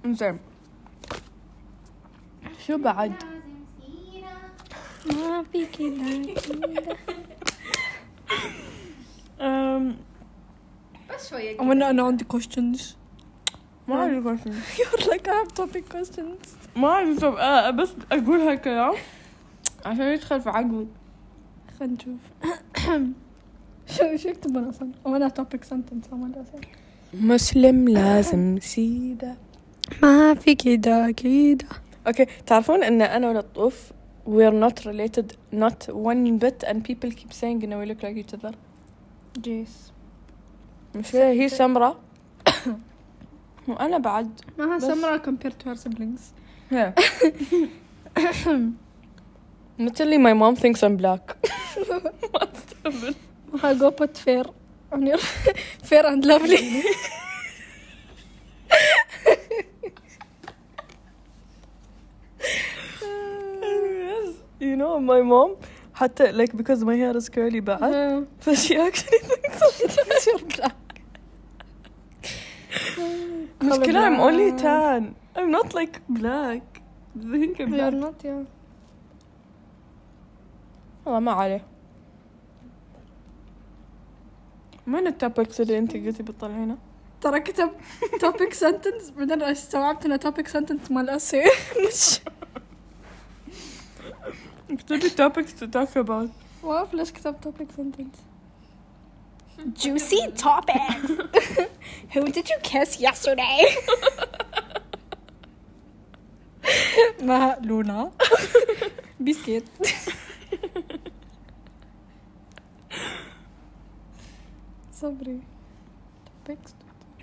زين 0.07 0.39
شو 2.67 2.79
بعد 2.79 3.13
ما 5.07 5.43
في 5.53 5.67
كذا 5.67 6.35
um, 9.41 9.95
بس 11.15 11.31
شويه 11.31 11.61
وانا 11.61 11.91
انا 11.91 12.03
عندي 12.03 12.25
questions 12.35 12.81
ما 13.89 13.97
عندي 13.97 14.29
question 14.29 14.53
you're 14.79 15.05
like 15.11 15.29
I 15.29 15.33
have 15.33 15.53
topic 15.55 15.85
questions 15.97 16.49
ما 16.77 16.89
عندي 16.89 17.21
طب 17.21 17.35
آه 17.35 17.71
بس 17.71 17.93
اقول 18.13 18.41
هالكلام 18.41 18.95
عشان 19.87 20.03
يدخل 20.07 20.41
في 20.41 20.51
عقلي 20.51 20.87
خلينا 21.79 21.95
نشوف 21.95 22.21
شو 23.90 24.16
شو 24.16 24.30
يكتب 24.30 24.58
أنا 24.58 24.70
أصلا 24.70 24.92
وأنا 25.06 25.26
أدري. 26.40 26.68
مسلم 27.14 27.90
لازم 27.90 28.60
سيدة 28.60 29.36
ما 30.02 30.34
في 30.34 30.56
كذا 30.56 31.12
كذا 31.12 31.58
أوكي 32.08 32.26
تعرفون 32.46 32.84
ان 32.84 33.02
أنا 33.02 33.30
ولطوف 33.30 33.92
we're 34.28 34.54
not 34.66 34.86
related 34.86 35.34
not 35.54 35.90
one 35.94 36.38
bit 36.40 36.64
and 36.64 36.84
people 36.84 37.12
keep 37.12 37.34
saying 37.34 37.60
we 37.80 37.86
look 37.86 38.04
like 38.04 38.18
each 38.18 38.34
other 38.34 38.54
جيس 39.40 39.92
مش 40.96 41.16
هي 41.16 41.42
هي 41.44 41.50
سمرة 41.50 42.00
وأنا 43.68 43.98
بعد 43.98 44.42
ما 44.60 44.80
سمرة 44.80 45.18
compared 45.18 45.64
to 45.64 45.70
her 45.70 45.76
siblings 45.76 46.22
Yeah. 46.72 46.92
Literally, 49.80 50.20
my 50.20 50.34
mom 50.34 50.56
thinks 50.56 50.84
I'm 50.84 50.98
black. 50.98 51.36
I 53.64 53.74
go 53.74 53.92
put 53.92 54.18
fair 54.18 54.46
on 54.92 55.06
your 55.06 55.18
fair 55.90 56.06
and 56.06 56.26
lovely. 56.26 56.84
You 64.60 64.76
know, 64.76 65.00
my 65.00 65.22
mom 65.22 65.56
حتى 65.96 66.34
like 66.34 66.56
because 66.56 66.84
my 66.84 66.96
hair 66.96 67.16
is 67.16 67.30
curly 67.30 67.62
بعد 67.62 68.28
she 68.56 68.76
actually 68.78 69.20
thinks 69.20 70.28
I'm 70.28 70.48
black. 70.48 70.76
مشكلة 73.62 74.00
I'm 74.08 74.20
only 74.20 74.52
tan. 74.58 75.16
I'm 75.36 75.52
not 75.52 75.74
like 75.74 76.02
black. 76.10 76.82
Think 77.32 77.60
I'm 77.62 77.74
You're 77.74 77.92
black. 77.92 77.94
not 77.94 78.24
yeah 78.24 78.46
والله 81.06 81.20
ما 81.20 81.32
عليه. 81.32 81.62
وين 84.96 85.08
التوبكس 85.08 85.62
اللي 85.62 85.78
انت 85.78 85.94
قلتي 85.94 86.24
بتطلعينه؟ 86.24 86.78
ترى 87.22 87.40
كتب 87.40 87.72
topic 88.24 88.54
sentence 88.54 89.12
بعدين 89.18 89.44
استوعبت 89.44 90.06
انه 90.06 90.18
topic 90.18 90.48
sentence 90.52 90.92
مال 90.92 91.20
essay 91.20 91.52
مش 91.88 92.20
اكتبي 94.72 95.10
topics 95.10 95.50
to 95.62 95.66
talk 95.66 96.04
about. 96.04 96.30
ما 96.64 96.72
اعرف 96.78 96.94
ليش 96.94 97.12
كتب 97.12 97.36
topic 97.46 97.68
sentence 97.82 98.20
juicy 99.84 100.32
topics 100.44 101.12
who 102.14 102.22
did 102.32 102.48
you 102.50 102.60
kiss 102.64 103.00
yesterday 103.02 103.78
ما 107.22 107.58
لونا 107.62 108.12
بسكيت 109.20 109.64
صبري 114.99 115.41
topics 116.27 116.71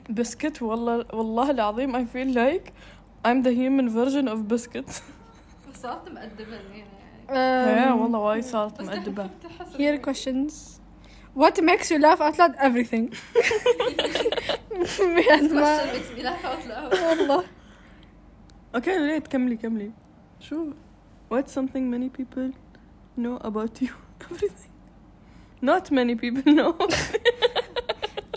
بسكت 0.10 0.62
والله 0.62 1.06
والله 1.14 1.52
العظيم 1.52 1.96
I 1.96 2.06
feel 2.06 2.34
like 2.36 2.72
I'm 3.26 3.44
the 3.44 3.54
human 3.54 3.90
version 3.90 4.28
of 4.28 4.48
biscuit. 4.54 5.02
بس 5.70 5.82
صارت 5.82 6.10
مقدمه 6.10 6.56
يعني 6.56 6.86
ايه 7.30 7.92
والله 7.92 8.20
وايد 8.20 8.44
صارت 8.44 8.82
بس 8.82 8.88
مؤدبة. 8.88 9.30
تحس 9.44 9.76
Here 9.76 9.98
questions. 9.98 10.82
What 11.36 11.56
makes 11.62 11.90
you 11.92 12.00
laugh 12.00 12.22
out 12.22 12.38
loud? 12.40 12.56
Everything. 12.56 13.16
بجد 15.00 15.54
ما 15.54 15.78
question 15.78 15.96
makes 15.96 16.12
me 16.18 16.24
laugh 16.24 16.46
out 16.46 16.66
loud 16.68 17.00
والله 17.04 17.44
اوكي 18.76 18.98
ليه 18.98 19.20
تكملي 19.20 19.56
كملي. 19.56 19.92
شو؟ 20.40 20.72
What's 21.34 21.52
something 21.52 21.90
many 21.96 22.10
people 22.10 22.52
know 23.18 23.38
about 23.50 23.82
you? 23.82 23.94
Everything. 24.22 24.72
Not 25.62 25.92
many 25.92 26.16
people 26.16 26.46
know. 26.60 26.74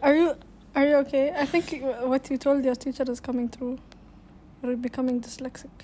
Are 0.03 0.15
you 0.15 0.35
are 0.77 0.87
you 0.87 0.97
okay? 0.97 1.33
I 1.37 1.47
think 1.47 1.83
what 2.03 2.31
you 2.31 2.37
told 2.37 2.65
your 2.65 2.75
teacher 2.75 3.05
is 3.11 3.21
coming 3.21 3.49
through. 3.49 3.79
You're 4.63 4.77
becoming 4.77 5.21
dyslexic. 5.21 5.77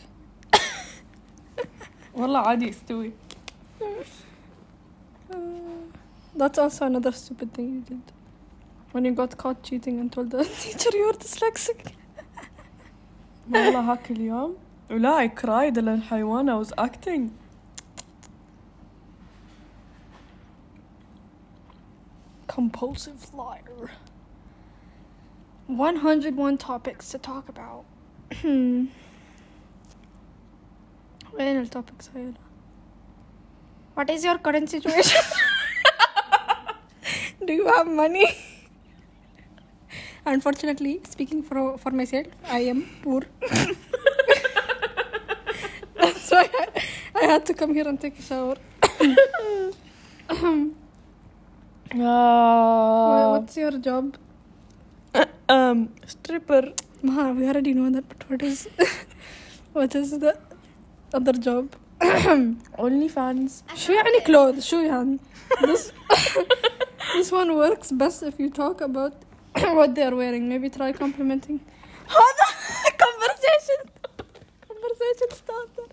والله 2.15 2.39
عادي 2.39 2.71
استوي. 2.71 3.13
Uh, 5.31 5.37
that's 6.37 6.59
also 6.59 6.87
another 6.87 7.13
stupid 7.13 7.53
thing 7.53 7.69
you 7.75 7.81
did. 7.81 8.03
When 8.93 9.05
you 9.05 9.13
got 9.13 9.37
caught 9.37 9.63
cheating 9.63 10.01
and 10.01 10.11
told 10.13 10.31
the 10.31 10.45
teacher 10.45 10.91
you're 10.93 11.13
dyslexic. 11.13 11.93
والله 13.51 13.93
هاك 13.93 14.11
اليوم 14.11 14.57
ولا 14.91 15.19
I 15.19 15.29
cried 15.29 15.79
لأن 15.79 16.03
حيوان 16.03 16.51
I 16.51 16.57
was 16.65 16.73
acting. 16.79 17.31
Compulsive 22.55 23.33
liar. 23.35 23.91
101 25.67 26.59
topics 26.59 27.11
to 27.11 27.19
talk 27.19 27.49
about. 27.49 27.85
Hmm. 28.43 28.87
وين 31.33 31.61
التوبكس 31.61 32.11
هاي 32.15 32.33
What 33.97 34.11
is 34.11 34.25
your 34.25 34.39
current 34.39 34.71
situation? 34.71 35.23
Do 37.47 37.53
you 37.53 37.67
have 37.67 37.87
money? 37.87 38.27
Unfortunately, 40.27 41.01
speaking 41.09 41.43
for, 41.43 41.77
for 41.79 41.91
myself, 41.91 42.27
I 42.49 42.61
am 42.61 42.89
poor. 43.03 43.23
That's 45.97 46.31
why 46.31 46.49
I, 46.63 46.69
I 47.21 47.25
had 47.25 47.47
to 47.47 47.55
come 47.55 47.75
here 47.75 47.89
and 47.89 48.01
take 48.01 48.19
a 48.19 48.23
shower. 48.23 48.57
Ah. 51.95 53.33
What's 53.33 53.57
your 53.57 53.73
job? 53.79 54.17
um, 55.49 55.93
stripper. 56.07 56.73
Ma, 57.03 57.33
we 57.33 57.49
already 57.49 57.75
know 57.75 57.91
that, 57.91 58.09
but 58.09 58.31
what 58.31 58.43
is 58.43 58.69
what 59.73 59.95
is 59.95 60.19
the 60.19 60.39
other 61.13 61.33
job? 61.33 61.75
Only 62.79 63.09
fans. 63.09 63.63
شو 63.75 63.93
يعني 63.93 64.25
clothes؟ 64.27 64.61
شو 64.61 64.77
يعني؟ 64.77 65.19
This 65.61 65.93
this 67.15 67.33
one 67.33 67.55
works 67.57 67.91
best 67.93 68.23
if 68.23 68.39
you 68.39 68.51
talk 68.51 68.81
about 68.81 69.13
what 69.79 69.95
they 69.95 70.03
are 70.03 70.15
wearing. 70.15 70.49
Maybe 70.49 70.71
try 70.71 70.93
complimenting. 70.93 71.61
هذا 72.09 72.47
conversation 73.05 73.81
conversation 74.69 75.31
starter. 75.41 75.87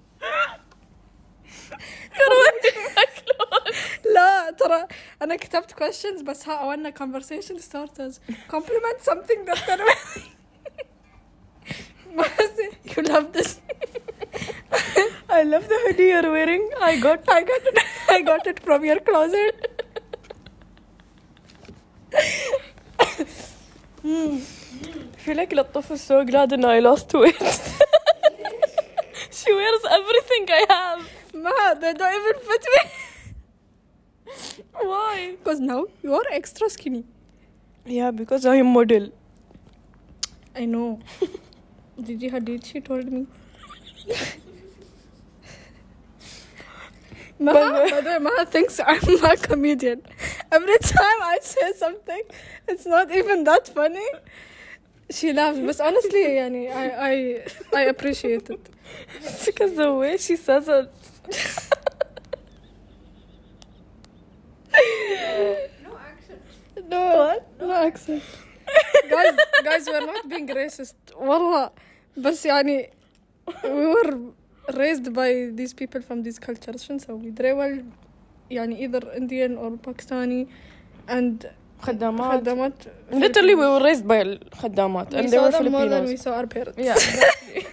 لا 4.14 4.50
ترى 4.50 4.86
انا 5.22 5.36
كتبت 5.36 5.72
questions 5.72 6.22
بس 6.22 6.48
ها 6.48 6.54
عملنا 6.54 6.90
conversation 6.90 7.58
starters 7.58 8.14
compliment 8.52 9.00
something 9.10 9.44
that 9.46 9.58
they're 9.66 10.22
you 12.96 13.02
love 13.02 13.32
this 13.32 13.60
I 15.38 15.42
love 15.44 15.68
the 15.68 15.78
hoodie 15.84 16.08
you're 16.12 16.30
wearing. 16.30 16.68
I 16.80 16.98
got 17.00 17.20
I 17.28 17.42
got 17.42 17.62
it 17.70 17.78
I 18.08 18.20
got 18.22 18.46
it 18.46 18.60
from 18.60 18.84
your 18.84 19.00
closet. 19.00 19.68
Hmm. 24.02 24.38
feel 25.24 25.36
like 25.36 25.50
Latif 25.50 25.90
is 25.92 26.00
so 26.00 26.24
glad 26.24 26.52
and 26.52 26.66
I 26.66 26.80
lost 26.80 27.12
weight. 27.14 27.36
she 29.30 29.52
wears 29.52 29.84
everything 29.98 30.46
I 30.58 30.64
have. 30.68 31.08
Mad. 31.34 31.80
they 31.80 31.92
don't 31.94 32.14
even 32.20 32.34
fit 32.48 32.64
me. 32.74 32.80
Why? 34.72 35.36
Because 35.38 35.60
now 35.60 35.86
you 36.02 36.14
are 36.14 36.22
extra 36.30 36.68
skinny. 36.70 37.04
Yeah, 37.84 38.10
because 38.10 38.46
I 38.46 38.56
am 38.56 38.66
model. 38.72 39.10
I 40.54 40.64
know. 40.66 41.00
Gigi 42.02 42.30
Hadid, 42.30 42.64
she 42.64 42.80
told 42.80 43.10
me. 43.10 43.26
Maha, 47.38 47.54
By 47.54 47.60
the 47.60 47.66
uh, 47.66 47.82
way- 47.84 47.90
by 47.90 48.00
the 48.00 48.10
way, 48.10 48.18
Maha 48.18 48.46
thinks 48.46 48.80
I'm 48.86 49.24
a 49.24 49.36
comedian. 49.36 50.02
Every 50.50 50.78
time 50.78 51.22
I 51.22 51.38
say 51.42 51.72
something, 51.76 52.22
it's 52.68 52.86
not 52.86 53.10
even 53.10 53.44
that 53.44 53.68
funny. 53.68 54.06
She 55.10 55.32
laughs, 55.32 55.58
but 55.58 55.80
honestly, 55.80 56.22
yani, 56.24 56.70
I, 56.72 56.86
I, 57.10 57.44
I 57.74 57.80
appreciate 57.82 58.48
it. 58.48 58.68
It's 59.22 59.46
because 59.46 59.74
the 59.74 59.92
way 59.92 60.16
she 60.16 60.36
says 60.36 60.68
it. 60.68 60.92
No 65.83 65.91
action. 66.11 66.37
No, 66.89 67.39
no 67.59 67.71
accent. 67.87 68.23
guys, 69.09 69.33
guys, 69.63 69.83
we're 69.91 70.05
not 70.11 70.27
being 70.29 70.47
racist. 70.47 70.95
Wallah. 71.19 71.71
But 72.17 72.33
يعني 72.45 72.89
we 73.63 73.85
were 73.95 74.17
raised 74.75 75.13
by 75.13 75.49
these 75.59 75.73
people 75.73 76.01
from 76.01 76.23
these 76.23 76.39
cultures. 76.39 76.83
شو 76.83 76.93
نسوي؟ 76.93 77.29
دريول 77.31 77.85
يعني 78.51 78.87
either 78.87 79.03
Indian 79.17 79.57
or 79.57 79.71
Pakistani 79.89 80.47
and 81.07 81.45
خدامات. 81.81 82.41
خدامات 82.41 82.73
Literally, 83.11 83.55
we 83.55 83.65
were 83.73 83.83
raised 83.83 84.07
by 84.07 84.21
الخدامات 84.21 85.13
we 85.13 85.17
and 85.17 85.27
they 85.29 85.37
saw 85.37 85.43
were 85.45 85.51
them 85.51 85.71
more 85.71 85.87
than 85.87 86.05
we 86.05 86.17
Filipinos. 86.17 86.21
saw 86.23 86.33
our 86.33 86.47
parents. 86.47 86.77
Yeah, 86.77 86.93
exactly. 86.95 87.67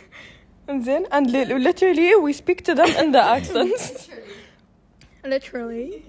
and 0.69 0.85
then, 0.85 1.07
and 1.11 1.31
li- 1.31 1.59
literally, 1.69 2.15
we 2.17 2.33
speak 2.33 2.63
to 2.65 2.75
them 2.75 2.91
in 3.03 3.13
the 3.13 3.23
accents. 3.37 4.09
Literally. 5.25 6.05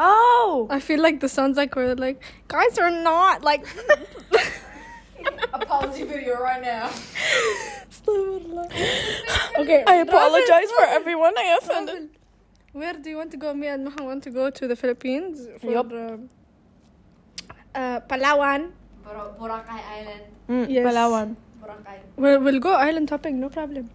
Oh! 0.00 0.66
I 0.70 0.78
feel 0.80 1.00
like 1.00 1.20
the 1.20 1.28
sounds 1.28 1.56
like 1.56 1.74
we're 1.76 1.94
like, 1.94 2.22
guys 2.48 2.78
are 2.78 2.90
not 2.90 3.42
like. 3.42 3.64
Apology 5.52 6.04
video 6.04 6.38
right 6.40 6.62
now. 6.62 6.90
okay. 9.58 9.84
I 9.86 9.96
apologize 9.96 10.70
for 10.76 10.82
Robin, 10.84 10.96
everyone 11.00 11.34
I 11.38 11.58
offended. 11.60 11.94
Robin, 11.94 12.10
Where 12.72 12.92
do 12.94 13.10
you 13.10 13.16
want 13.16 13.30
to 13.32 13.36
go? 13.36 13.54
Me 13.54 13.66
and 13.68 13.84
Maha 13.86 14.04
want 14.04 14.22
to 14.24 14.30
go 14.30 14.50
to 14.50 14.68
the 14.68 14.76
Philippines 14.76 15.48
for 15.60 15.70
Yup. 15.72 15.90
um, 15.92 16.28
uh, 17.74 18.00
Palawan. 18.00 18.70
Bor- 19.04 19.34
Boracay 19.40 19.80
Island. 19.98 20.22
Mm, 20.48 20.66
Yes. 20.70 20.86
Palawan. 20.86 21.36
Boracay. 21.62 21.98
We'll, 22.16 22.40
we'll 22.40 22.60
go 22.60 22.72
island 22.74 23.10
hopping, 23.10 23.40
no 23.40 23.48
problem. 23.48 23.88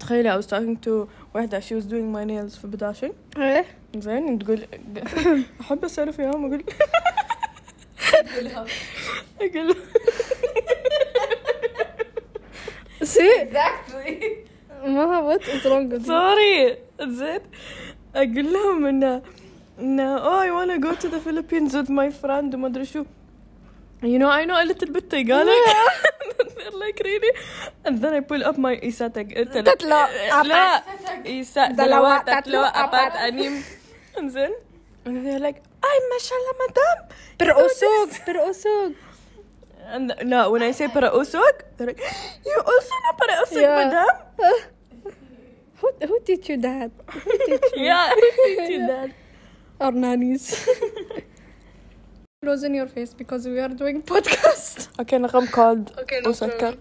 تخيلي 0.00 0.30
I 0.30 0.36
was 0.36 0.46
talking 0.46 0.76
to 0.86 1.08
واحدة 1.34 1.60
she 1.60 1.74
was 1.74 1.84
doing 1.86 2.12
my 2.12 2.24
nails 2.24 2.56
في 2.58 2.66
بداشن 2.66 3.10
Eh? 3.36 3.64
زين 3.99 4.39
تقول 4.39 4.67
أحب 5.61 5.85
أسولف 5.85 6.19
وياهم 6.19 6.45
أقول 6.45 6.63
أقول. 9.41 9.75
سي 13.03 13.41
اكزاكتلي 13.41 14.37
ما 14.85 15.19
وات 15.19 15.49
از 15.49 15.67
رونج 15.67 16.05
سوري 16.05 16.77
زين. 17.01 17.39
أقول 18.15 18.53
لهم 18.53 18.85
انه 18.85 19.21
انه 19.79 20.17
اوه 20.17 20.43
اي 20.43 20.51
ونا 20.51 20.77
جو 20.77 20.93
تو 20.93 21.07
ذا 21.07 21.19
فيلبينز 21.19 21.75
وذ 21.75 21.91
ماي 21.91 22.11
فريند 22.11 22.55
وما 22.55 22.67
أدري 22.67 22.85
شو. 22.85 23.05
يو 24.03 24.19
نو 24.19 24.33
اي 24.33 24.45
نو 24.45 24.59
ليتل 24.59 24.91
بيت 24.93 25.15
قالك 25.15 25.49
لايك 26.79 27.01
ريلي 27.01 27.31
اند 27.87 28.05
ذن 28.05 28.13
اي 28.13 28.19
بول 28.21 28.43
اب 28.43 28.59
ماي 28.59 28.83
ايساتك 28.83 29.33
تتلو 29.33 30.05
لا 30.43 30.83
ايسات 31.25 31.71
دلواتك 31.71 32.43
لو 32.47 32.61
ابات 32.61 33.15
انيم 33.15 33.63
and 34.17 34.31
then 34.31 34.53
and 35.05 35.25
they're 35.25 35.39
like, 35.39 35.61
"I 35.83 35.95
mashallah, 36.09 36.55
madam." 36.59 36.97
Pero 37.37 37.53
osog, 37.55 38.25
pero 38.25 38.49
osog. 38.49 38.95
And 39.87 40.13
no, 40.25 40.49
when 40.49 40.63
I 40.63 40.71
say 40.71 40.87
para 40.87 41.11
osog, 41.11 41.61
they're 41.77 41.87
like, 41.87 42.01
"You 42.45 42.57
also 42.65 42.93
know 43.03 43.13
para 43.17 43.33
osog, 43.45 43.61
yeah. 43.61 43.75
madam." 43.75 44.09
who 45.79 45.87
who 46.07 46.19
teach 46.25 46.49
you 46.49 46.57
that? 46.57 46.91
Who 47.11 47.31
teach 47.45 47.69
you? 47.75 47.85
yeah, 47.85 48.13
teach 48.45 48.69
you 48.69 48.87
that? 48.93 49.11
Our 49.79 49.91
nannies. 49.91 50.67
Close 52.41 52.63
in 52.63 52.73
your 52.73 52.87
face 52.87 53.13
because 53.13 53.47
we 53.47 53.59
are 53.59 53.69
doing 53.69 54.01
podcast. 54.01 54.89
Okay, 54.99 55.17
Nagham 55.17 55.51
called. 55.51 55.91
Okay, 55.99 56.21
no 56.23 56.33
problem. 56.33 56.77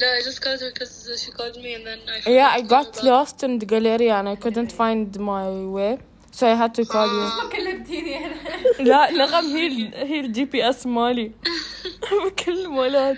No, 0.00 0.06
I 0.06 0.22
just 0.22 0.40
called 0.40 0.60
her 0.60 0.70
because 0.72 1.22
she 1.22 1.30
called 1.32 1.56
me 1.56 1.74
and 1.74 1.86
then 1.86 1.98
I. 2.08 2.30
Yeah, 2.30 2.48
I 2.48 2.62
got 2.62 3.02
lost 3.02 3.42
in 3.42 3.58
the 3.58 3.66
gallery 3.66 4.10
and 4.10 4.28
I 4.28 4.36
couldn't 4.36 4.72
find 4.72 5.18
my 5.18 5.48
way. 5.50 5.98
So 6.31 6.47
I 6.47 6.55
had 6.61 6.73
to 6.75 6.85
call 6.85 7.07
you. 7.07 7.43
ما 7.43 7.49
كلمتيني 7.51 8.25
انا. 8.25 8.33
لا 8.79 9.11
نغم 9.11 9.45
هي 9.45 9.67
ال- 9.67 9.93
هي 9.95 10.19
الجي 10.19 10.45
بي 10.45 10.69
اس 10.69 10.87
مالي 10.87 11.31
بكلم 12.25 12.77
ولد 12.77 13.17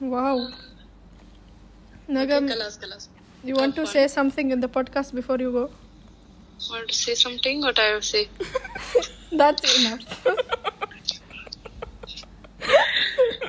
Wow. 0.00 0.38
Nagam, 2.16 2.44
Kalas, 2.52 2.74
kalas. 2.82 3.04
you 3.48 3.54
want 3.60 3.74
to 3.78 3.84
say 3.92 4.06
something 4.16 4.50
in 4.54 4.60
the 4.64 4.68
podcast 4.76 5.10
before 5.20 5.38
you 5.44 5.50
go? 5.58 5.64
Want 6.72 6.86
to 6.88 6.94
say 7.04 7.14
something? 7.14 7.56
What 7.66 7.78
I 7.84 7.86
will 7.94 8.06
say? 8.14 8.22
That's 9.40 9.64
enough. 9.78 10.04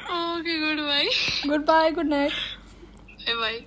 Oh, 0.10 0.39
okay, 0.39 0.55
goodbye. 0.65 1.10
Goodbye, 1.51 1.91
good 1.97 2.10
night. 2.17 2.33
Bye 3.25 3.38
bye. 3.43 3.62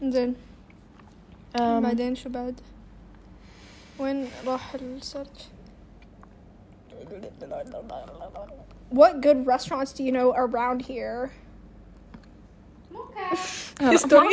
زين 0.03 0.35
um, 1.59 1.61
بعدين 1.83 2.15
شو 2.15 2.29
بعد؟ 2.29 2.61
وين 3.99 4.29
راح 4.47 4.73
السيرش؟ 4.75 5.27
What 8.91 9.21
good 9.21 9.45
restaurants 9.47 9.91
do 9.93 10.03
you 10.03 10.11
know 10.11 10.33
around 10.45 10.81
here? 10.81 11.31
Okay. 12.93 13.91
History. 13.91 14.29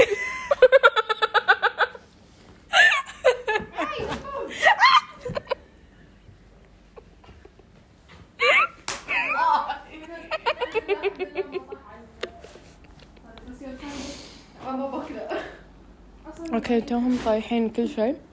ماما 14.67 14.87
بكره. 14.87 15.43
اوكي 16.55 16.81
توهم 16.81 17.19
طايحين 17.25 17.71
كل 17.71 17.88
شيء 17.88 18.14
Okay. 18.14 18.32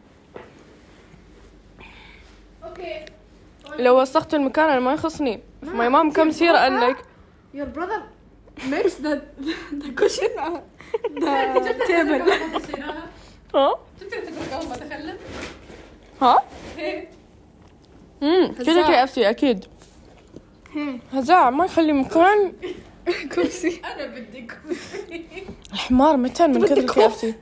لو 3.78 4.00
وسخت 4.00 4.34
المكان 4.34 4.70
أنا 4.70 4.80
ما 4.80 4.92
يخصني 4.92 5.40
my 5.62 5.88
mom 5.88 6.12
comes 6.12 6.38
here 6.38 6.56
and 6.56 6.80
like 6.80 6.98
Your 7.52 7.66
brother 7.66 8.02
makes 8.72 8.94
the 9.04 9.22
the 9.82 9.90
cushion 10.00 10.32
uh, 10.38 10.60
the 11.66 11.74
table. 11.88 12.22
ها 13.54 13.78
شفت 14.00 14.14
تقول 14.14 14.46
قهوة 14.50 14.76
تخلف؟ 14.76 15.16
ها 16.22 16.42
إيه. 16.78 17.08
امم 18.22 18.52
كذا 18.52 18.86
كي 18.86 19.02
اف 19.02 19.10
سي 19.10 19.30
أكيد 19.30 19.64
هزاع 21.12 21.50
ما 21.50 21.64
يخلي 21.64 21.92
مكان 21.92 22.52
كرسي. 23.34 23.80
أنا 23.94 24.06
بدي 24.06 24.46
كرسي. 24.46 25.26
الحمار 25.72 26.16
متن 26.16 26.50
من 26.50 26.64
كثر 26.64 26.76
الكي 26.76 27.06
اف 27.06 27.14
سي 27.14 27.34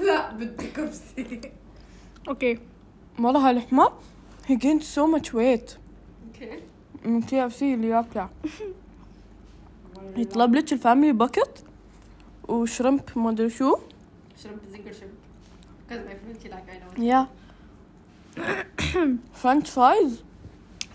لا 0.00 0.30
بدي 0.30 0.66
كرسي. 0.66 1.40
Okay. 2.28 2.71
والله 3.18 3.50
هالحمار 3.50 3.92
he 4.48 4.52
gained 4.56 4.82
so 4.82 5.06
much 5.16 5.32
weight 5.34 5.76
أوكي. 6.26 6.60
من 7.04 7.22
كي 7.22 7.46
اف 7.46 7.54
سي 7.54 7.74
اللي 7.74 7.88
ياكله 7.88 8.28
يطلب 10.16 10.54
لك 10.54 10.72
الفاميلي 10.72 11.12
باكت 11.12 11.64
وشرمب 12.48 13.00
ما 13.16 13.30
ادري 13.30 13.50
شو 13.50 13.76
شربت 14.42 14.60
زنجر 14.70 14.92
شرب. 14.92 15.08
Because 15.88 16.00
my 16.08 16.14
friend 16.14 16.42
she 16.42 16.48
like 16.48 16.68
I 16.70 16.98
know. 16.98 17.02
يا 17.02 17.26
فرنش 19.34 19.70
فرايز 19.70 20.22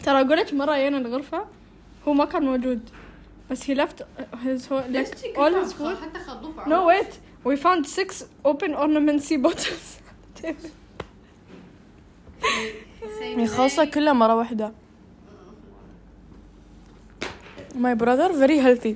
ترى 0.03 0.21
أقول 0.21 0.37
لك 0.37 0.53
مرة 0.53 0.75
جينا 0.75 0.97
الغرفة 0.97 1.45
هو 2.07 2.13
ما 2.13 2.25
كان 2.25 2.43
موجود 2.45 2.89
بس 3.51 3.63
he 3.71 3.75
left 3.75 4.01
his 4.43 4.69
whole 4.69 4.73
ليش 4.89 5.07
like 5.09 5.17
شي 5.17 5.33
all 5.33 5.35
كلها 5.37 5.65
his 5.67 5.71
food. 5.73 6.01
حتى 6.03 6.19
خلوفة. 6.19 6.63
No 6.65 6.87
wait, 6.91 7.11
we 7.47 7.55
found 7.55 7.85
six 7.87 8.23
open 8.45 8.73
ornament 8.75 9.21
sea 9.23 9.37
bottles. 9.37 9.99
يخلصها 13.21 13.85
كلها 13.85 14.13
مرة 14.13 14.35
واحدة 14.35 14.73
My 17.75 17.93
brother 17.93 18.29
very 18.33 18.57
healthy 18.57 18.95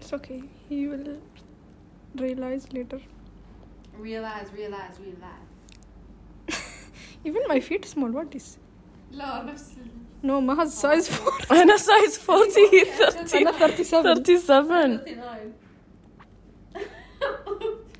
It's 0.00 0.12
okay. 0.12 0.40
He 0.68 0.86
will 0.90 1.08
realize 2.24 2.64
later. 2.76 3.00
Realize, 4.08 4.48
realize, 4.60 4.94
realize. 5.06 5.46
Even 7.24 7.42
my 7.52 7.60
feet 7.60 7.84
small. 7.84 8.10
What 8.18 8.34
is? 8.34 8.58
لا 9.12 9.42
نفس 9.42 9.72
ال- 9.76 9.90
No 10.22 10.40
ما 10.40 10.54
has 10.64 10.68
size 10.74 11.10
4 11.50 11.62
أنا 11.62 11.76
size 11.76 12.18
40 12.30 12.84
30 12.98 13.38
أنا 13.38 13.52
37 13.52 14.02
37 14.02 15.00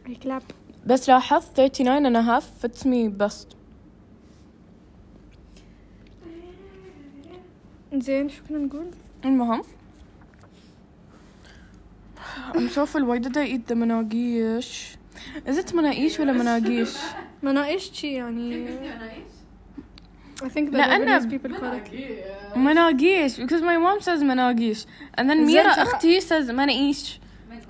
I 0.07 0.15
clap 0.25 0.43
بس 0.87 1.09
لاحظت 1.09 1.57
39 1.57 2.07
and 2.07 2.17
a 2.17 2.23
half 2.23 2.45
fits 2.63 2.85
me 2.85 3.09
best 3.23 3.47
زين 7.95 8.29
شو 8.29 8.43
كنا 8.49 8.59
نقول؟ 8.59 8.91
المهم. 9.25 9.63
I'm 12.55 12.69
so 12.69 12.87
full. 12.87 13.05
Why 13.11 13.19
did 13.19 13.37
I 13.37 13.47
eat 13.47 13.67
the 13.69 13.75
مناقيش؟ 13.75 14.97
Is 15.47 15.57
it 15.59 15.75
مناقيش 15.75 16.21
ولا 16.21 16.33
مناقيش؟ 16.33 16.97
مناقيش 17.43 17.91
شي 17.93 18.13
يعني؟ 18.13 18.67
I 20.43 20.49
think 20.49 20.71
أنا- 20.71 20.77
Lebanese 20.77 21.27
people 21.31 21.53
call 21.61 21.75
it. 21.75 22.57
مناقيش. 22.57 23.41
because 23.41 23.63
my 23.63 23.77
mom 23.77 24.01
says 24.05 24.23
مناقيش. 24.23 24.85
And 25.19 25.25
then 25.31 25.37
ميرا 25.47 25.69
أختي 25.83 26.21
says 26.21 26.51
مناقيش. 26.51 27.21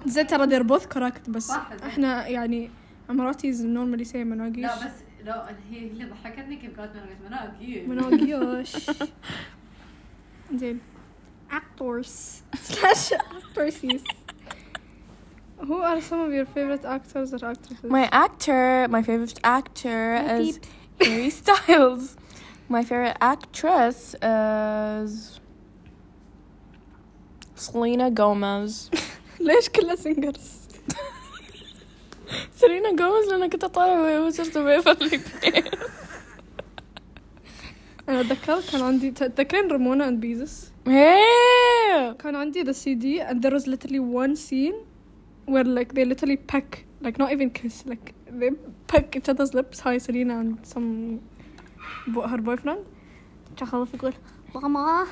زين 0.06 0.26
ترى 0.26 0.46
they're 0.46 0.66
both 0.66 0.86
correct 0.96 1.30
بس. 1.30 1.50
إحنا 1.86 2.26
يعني 2.26 2.70
اماراتيز 3.10 3.62
normally 3.66 4.06
say 4.12 4.16
مناقيش. 4.16 4.58
لا 4.64 4.74
بس 4.86 4.92
لا 5.24 5.48
هي 5.70 5.80
هي 5.80 5.86
اللي 5.86 6.04
ضحكتني 6.04 6.56
كيف 6.56 6.80
قالت 6.80 6.92
مناقيش؟ 7.26 7.86
مناقيش. 7.88 8.16
مناقيش. 8.26 8.76
زين 10.55 10.79
actors 11.51 12.41
slash 12.55 13.11
actresses 13.11 14.03
Who 15.57 15.77
are 15.81 16.01
some 16.01 16.19
of 16.19 16.33
your 16.33 16.45
favorite 16.45 16.85
actors 16.85 17.33
or 17.33 17.45
actresses? 17.45 17.89
My 17.97 18.09
actor 18.11 18.87
my 18.89 19.01
favorite 19.01 19.39
actor 19.43 19.99
My 20.21 20.33
is 20.35 20.59
Harry 21.01 21.29
Styles 21.29 22.17
my 22.67 22.83
favorite 22.83 23.17
actress 23.21 24.15
is 24.21 25.39
Selena 27.55 28.11
Gomez 28.11 28.89
ليش 29.39 29.69
كلها 29.69 29.95
سينجرز؟ 29.95 30.65
Selena 32.59 32.91
Gomez 32.93 33.27
لأن 33.29 33.49
كنت 33.49 33.65
طالعة 33.65 34.01
وهي 34.01 34.31
was 34.31 34.37
just 34.37 34.55
a 34.55 34.63
Waverly 34.63 35.17
Place 35.17 36.08
انا 38.09 38.21
اتذكر 38.21 38.61
كان 38.71 38.81
عندي 38.81 39.11
تذكرين 39.11 39.71
ريمونا 39.71 40.07
اند 40.07 40.19
بيزس 40.19 40.71
Hey! 40.87 42.13
كان 42.19 42.35
عندي 42.35 42.63
the 42.63 42.73
CD 42.75 43.21
and 43.29 43.41
there 43.41 43.51
was 43.57 43.65
literally 43.67 43.99
one 43.99 44.35
scene 44.35 44.75
where 45.53 45.63
like 45.77 45.93
they 45.95 46.05
literally 46.05 46.37
peck 46.37 46.85
like 47.05 47.17
not 47.23 47.31
even 47.35 47.49
kiss 47.59 47.75
like 47.91 48.13
they 48.39 48.49
peck 48.91 49.05
each 49.17 49.29
other's 49.33 49.51
lips 49.59 49.79
hi 49.85 49.97
Selena 50.05 50.35
and 50.43 50.51
some 50.73 50.89
bo- 52.13 52.27
her 52.27 52.37
boyfriend 52.37 52.79
تخلف 53.57 53.93
يقول 53.93 54.13
ماما 54.55 55.05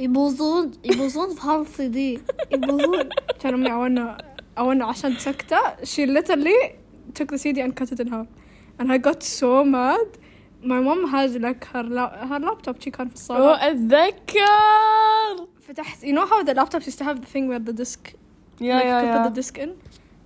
يبوظون 0.00 0.72
يبوظون 0.84 1.34
في 1.34 1.40
هالسي 1.46 1.88
دي 1.88 2.20
يبوظون 2.52 3.08
كان 3.40 3.54
امي 3.54 3.68
عوانا 3.70 4.18
عوانا 4.56 4.84
عشان 4.84 5.16
تسكته 5.16 5.56
she 5.84 6.06
literally 6.06 6.72
took 7.18 7.30
the 7.30 7.38
CD 7.38 7.60
and 7.60 7.74
cut 7.80 7.92
it 7.92 8.00
in 8.00 8.08
half 8.08 8.26
and 8.80 8.92
I 8.92 8.98
got 8.98 9.22
so 9.22 9.64
mad 9.64 10.06
my 10.62 10.80
mom 10.80 11.00
has 11.14 11.36
like 11.36 11.64
her 11.72 11.82
la- 11.82 12.16
her 12.30 12.40
laptop 12.40 12.80
she 12.82 12.90
كان 12.90 13.08
في 13.08 13.14
الصالة 13.14 13.54
Oh, 13.54 13.62
أتذكر 13.62 15.46
فتحت 15.60 16.04
you 16.04 16.12
know 16.12 16.26
how 16.26 16.42
the 16.42 16.54
laptops 16.54 16.86
used 16.86 16.98
to 16.98 17.04
have 17.04 17.20
the 17.20 17.26
thing 17.26 17.48
where 17.48 17.58
the 17.58 17.72
disk 17.72 18.12
Yeah, 18.58 18.76
like 18.76 18.84
yeah, 18.84 19.00
you 19.00 19.00
could 19.00 19.12
put 19.12 19.22
yeah. 19.22 19.28
the 19.28 19.34
disc 19.40 19.58
in 19.58 19.70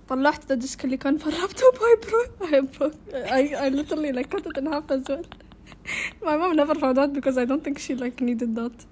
طلعت 0.09 0.51
the 0.53 0.55
disc 0.55 0.83
اللي 0.85 0.97
كان 0.97 1.17
في 1.17 1.27
اللابتوب 1.27 1.73
I 1.75 2.05
broke 2.05 2.45
I 2.45 2.61
broke 2.77 2.95
I, 3.13 3.65
I 3.65 3.69
literally 3.69 4.11
like 4.11 4.29
cut 4.29 4.45
it 4.45 4.57
in 4.57 4.65
half 4.71 4.91
as 4.91 5.03
well 5.09 5.23
my 6.23 6.37
mom 6.37 6.55
never 6.55 6.75
found 6.75 6.97
out 6.99 7.13
because 7.13 7.37
I 7.37 7.45
don't 7.45 7.63
think 7.63 7.77
she 7.79 7.95
like 7.95 8.21
needed 8.21 8.55
that 8.55 8.85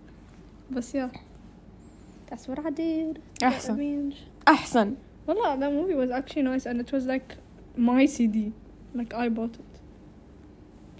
بس 0.72 0.96
yeah 0.96 1.10
that's 2.30 2.48
what 2.48 2.60
I 2.60 2.70
did 2.70 3.20
أحسن. 3.44 3.76
Arrange. 3.78 4.16
أحسن 4.48 4.96
والله 5.28 5.56
that 5.60 5.72
movie 5.74 5.96
was 5.96 6.12
actually 6.12 6.44
nice 6.44 6.66
and 6.66 6.80
it 6.82 6.92
was 6.92 7.06
like 7.06 7.36
my 7.78 8.06
CD 8.06 8.52
like 8.96 9.14
I 9.14 9.30
bought 9.30 9.56
it 9.56 9.73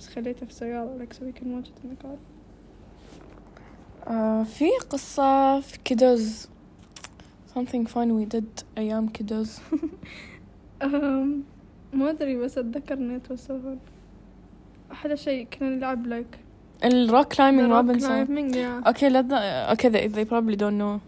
بس 0.05 0.11
خليته 0.11 0.47
في 0.47 0.53
السيارة 0.53 0.99
like 0.99 1.15
so 1.15 1.21
we 1.21 1.33
can 1.33 1.47
watch 1.47 1.69
it 1.69 1.85
in 1.85 1.91
the 1.91 2.05
car 2.05 2.19
آه، 4.07 4.43
في 4.43 4.65
قصة 4.91 5.61
في 5.61 5.79
كيدوز 5.85 6.49
something 7.55 7.87
fun 7.87 8.09
we 8.09 8.37
did 8.37 8.65
أيام 8.79 9.09
كيدوز 9.09 9.59
um, 10.83 10.87
ما 11.93 12.11
أدري 12.11 12.37
بس 12.37 12.59
أتذكر 12.59 12.95
إنه 12.95 13.17
fun 13.17 13.79
أحلى 14.93 15.17
شيء 15.17 15.47
كنا 15.47 15.69
نلعب 15.71 16.07
like 16.07 16.37
الروك 16.85 17.33
كلايمينج 17.33 18.55
yeah 18.55 18.89
Okay, 18.89 19.09
let 19.09 19.29
the, 19.29 19.73
okay, 19.73 19.89
they, 19.89 20.09
they 20.09 20.25
probably 20.25 20.57
don't 20.57 20.79
know. 20.79 21.01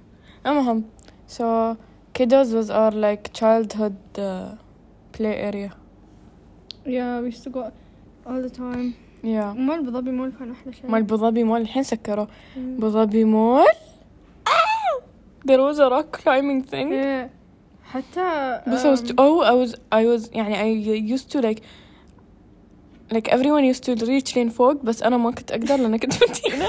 المهم 0.46 0.85
so 1.28 1.76
kiddos 2.14 2.52
was 2.54 2.70
our 2.70 2.92
like 2.92 3.32
childhood 3.35 3.96
uh, 4.18 4.54
play 5.12 5.37
area. 5.37 5.72
Yeah, 6.87 7.20
we 7.20 7.26
used 7.26 7.44
to 7.44 7.50
go 7.50 7.72
all 8.25 8.41
the 8.49 8.53
time. 8.57 8.93
Yeah. 9.23 9.53
مال 9.57 9.79
أبو 9.79 9.91
ظبي 9.91 10.12
مول 10.12 10.31
كان 10.39 10.51
أحلى 10.51 10.73
شيء. 10.73 10.89
مال 10.91 11.01
أبو 11.01 11.15
ظبي 11.15 11.43
مول 11.43 11.62
الحين 11.62 11.84
سكروا 11.84 12.25
Mm. 12.25 12.57
أبو 12.57 12.89
ظبي 12.89 13.23
مول 13.25 13.65
Ah! 14.49 15.01
there 15.47 15.60
was 15.60 15.79
a 15.79 15.89
rock 15.89 16.17
climbing 16.23 16.63
thing 16.71 16.91
إيه. 16.91 17.29
حتى 17.84 18.62
بس 18.67 18.84
I 18.86 18.89
was 18.89 18.99
um, 19.10 19.13
oh 19.17 19.41
I 19.43 19.53
was 19.65 19.75
I 19.91 20.05
was 20.05 20.29
يعني 20.36 20.55
I 20.57 21.17
used 21.17 21.31
to 21.31 21.41
like 21.41 21.60
like 23.13 23.27
everyone 23.29 23.63
used 23.75 23.84
to 23.86 24.05
reach 24.05 24.36
لين 24.38 24.49
فوق 24.49 24.84
بس 24.84 25.03
أنا 25.03 25.17
ما 25.17 25.31
كنت 25.31 25.51
أقدر 25.51 25.75
لأن 25.75 25.97
كنت 25.97 26.13
متينة 26.23 26.67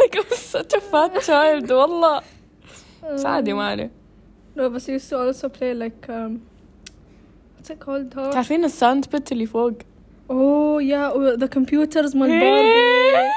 like 0.00 0.14
I 0.16 0.20
was 0.30 0.38
such 0.38 0.74
a 0.74 0.80
fat 0.80 1.12
child 1.26 1.70
والله 1.72 2.20
بس 3.12 3.26
عادي 3.26 3.52
ما 3.52 3.68
عليه 3.68 3.90
No, 4.58 4.70
but 4.70 4.82
we 4.86 4.92
used 4.94 5.10
to 5.10 5.16
also 5.18 5.48
play 5.50 5.74
like 5.74 6.08
um, 6.08 6.32
what's 7.61 7.69
it 7.69 7.85
called? 7.85 8.31
تعرفين 8.33 8.65
الساند 8.65 9.05
بيت 9.11 9.31
اللي 9.31 9.45
فوق 9.45 9.73
yeah, 10.79 11.15
و- 11.15 11.37
the 11.37 11.47
computers 11.57 12.15
مال 12.15 12.39
باربي 12.39 13.29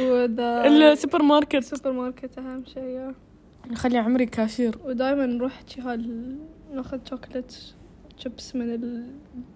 و 0.00 0.26
the 0.26 0.66
السوبر 0.66 1.22
ماركت 1.22 1.64
سوبر 1.64 1.92
ماركت 1.92 2.38
أهم 2.38 2.64
شيء. 2.74 3.10
خلي 3.74 3.98
عمري 3.98 4.26
كاشير 4.26 4.78
ودائما 4.84 5.26
نروح 5.26 5.62
شي 5.66 5.80
هال 5.80 6.36
ناخذ 6.74 6.98
شوكولات 7.10 7.54
chips 8.24 8.54
من 8.54 8.74
ال 8.74 9.06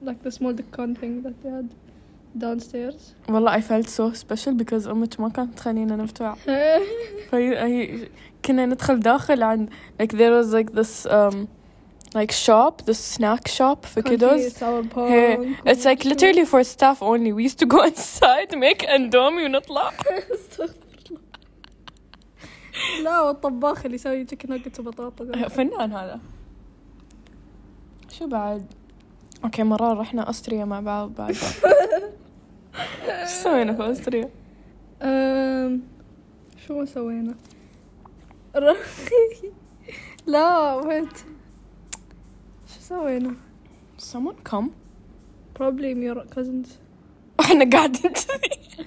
like 0.07 0.29
the 0.29 0.33
small 0.35 0.53
Deccan 0.53 0.95
thing 1.01 1.23
that 1.25 1.35
they 1.45 1.51
had 1.51 1.69
downstairs. 2.43 3.01
والله 3.29 3.59
I 3.61 3.63
felt 3.63 3.87
so 3.89 4.19
special 4.23 4.53
because 4.63 4.87
أمك 4.89 5.21
ما 5.21 5.29
كانت 5.29 5.55
تخلينا 5.59 5.97
نفتح 5.97 6.35
في 7.31 7.37
هي 7.37 8.09
كنا 8.45 8.67
ندخل 8.67 9.01
داخل 9.01 9.43
عند 9.43 9.71
like 10.03 10.13
there 10.13 10.43
was 10.43 10.55
like 10.55 10.71
this 10.81 11.07
um 11.11 11.37
like 12.15 12.33
shop 12.33 12.83
this 12.87 12.99
snack 13.17 13.49
shop 13.49 13.87
كان 14.01 14.19
kiddos. 14.19 14.53
punk 14.91 15.57
it's 15.67 15.85
like 15.85 16.05
literally 16.05 16.45
for 16.45 16.65
staff 16.65 17.03
only. 17.03 17.33
We 17.33 17.43
used 17.45 17.59
to 17.59 17.67
go 17.67 17.83
inside 17.93 18.57
make 18.57 18.89
اندومي 18.89 19.45
ونطلع 19.45 19.93
لا 23.05 23.21
والطباخ 23.21 23.85
اللي 23.85 23.95
يسوي 23.95 24.25
تشيكن 24.25 24.51
ناجتس 24.51 24.81
وبطاطا. 24.81 25.49
فنان 25.49 25.93
هذا. 25.93 26.21
شو 28.11 28.27
بعد؟ 28.27 28.67
أوكي 29.45 29.63
مرة 29.63 29.93
رحنا 29.93 30.31
أستريا 30.31 30.65
مع 30.65 30.81
بعض 30.81 31.15
بعد. 31.15 31.37
إيش 33.09 33.29
سوينا 33.31 33.73
في 33.75 33.91
أستريا؟ 33.91 34.31
شو 36.67 36.79
ما 36.79 36.85
سوينا؟ 36.85 37.35
لا 40.27 40.75
ويت 40.75 41.19
شو 41.19 41.25
سوينا 42.88 43.36
someone 44.00 44.36
come 44.52 44.68
probably 45.60 45.94
your 45.94 46.24
cousins 46.36 46.68
احنا 47.40 47.70
قاعدين 47.70 48.12
كذي 48.12 48.86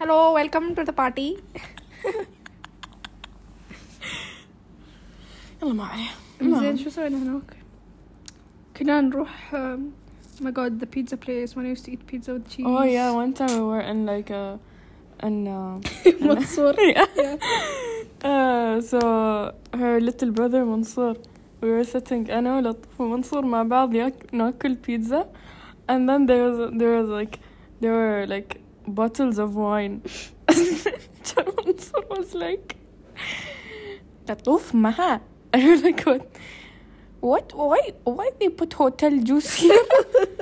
hello 0.00 0.34
welcome 0.38 0.74
to 0.76 0.84
the 0.84 0.92
party 0.92 1.40
يلا 5.62 5.72
ما 5.72 5.84
عليه 5.84 6.10
زين 6.60 6.76
شو 6.76 6.90
سوينا 6.90 7.16
هناك 7.18 7.56
كنا 8.76 9.00
نروح 9.00 9.52
um, 9.54 9.80
my 10.42 10.50
god 10.50 10.80
the 10.80 10.86
pizza 10.86 11.16
place 11.16 11.54
when 11.56 11.64
I 11.66 11.70
used 11.74 11.84
to 11.84 11.92
eat 11.92 12.06
pizza 12.06 12.32
with 12.34 12.48
cheese 12.48 12.66
Oh 12.66 12.82
yeah, 12.82 13.10
one 13.22 13.32
time 13.32 13.52
we 13.60 13.64
were 13.72 13.84
in 13.92 14.04
like 14.06 14.30
a 14.30 14.58
in 15.22 15.46
uh, 15.48 15.80
منصور 16.20 16.74
yeah. 16.76 17.36
Uh, 18.24 18.80
so 18.80 18.98
her 19.80 20.00
little 20.00 20.30
brother 20.38 20.64
Mansoor 20.64 21.14
we 21.62 21.68
were 21.70 21.84
sitting 21.84 22.30
أنا 22.30 22.56
ولطف 22.56 23.00
ومنصور 23.00 23.44
مع 23.44 23.62
بعض 23.62 23.94
ياك- 23.94 24.34
ناكل 24.34 24.76
pizza 24.86 25.24
and 25.88 26.08
then 26.08 26.26
there 26.26 26.42
was 26.50 26.70
there 26.78 27.00
was 27.02 27.08
like 27.20 27.38
there 27.80 27.92
were 27.92 28.26
like 28.26 28.60
bottles 28.86 29.38
of 29.38 29.50
wine 29.56 30.00
so 31.22 31.40
Mansoor 31.66 32.04
was 32.10 32.34
like 32.34 32.76
لطوف 34.28 34.74
معها 34.74 35.20
and 35.56 35.62
we're 35.62 35.82
like 35.86 36.02
what 36.06 36.22
what 37.30 37.46
why 37.54 37.80
why 38.16 38.28
they 38.40 38.48
put 38.60 38.72
hotel 38.82 39.12
juice 39.28 39.52
here 39.64 39.84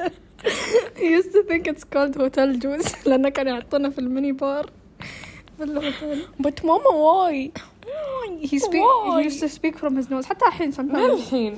he 1.01 1.07
used 1.19 1.33
to 1.37 1.43
think 1.49 1.67
it's 1.73 1.85
called 1.95 2.15
hotel 2.17 2.55
juice 2.65 3.07
لأنه 3.07 3.29
كان 3.29 3.49
يحطونه 3.49 3.89
في 3.91 3.99
الميني 3.99 4.33
بار 4.33 4.71
في 5.59 5.65
الهوتيل 5.65 6.27
But 6.43 6.65
mama 6.65 6.91
why? 7.05 7.51
He 8.42 8.60
speak 8.60 8.82
Why? 8.84 9.18
he 9.20 9.24
used 9.30 9.40
to 9.40 9.50
speak 9.50 9.76
from 9.78 9.96
his 9.96 10.10
nose 10.10 10.26
حتى 10.26 10.46
الحين 10.46 10.68
من 10.68 10.74
sometimes 10.76 11.12
الحين؟ 11.12 11.58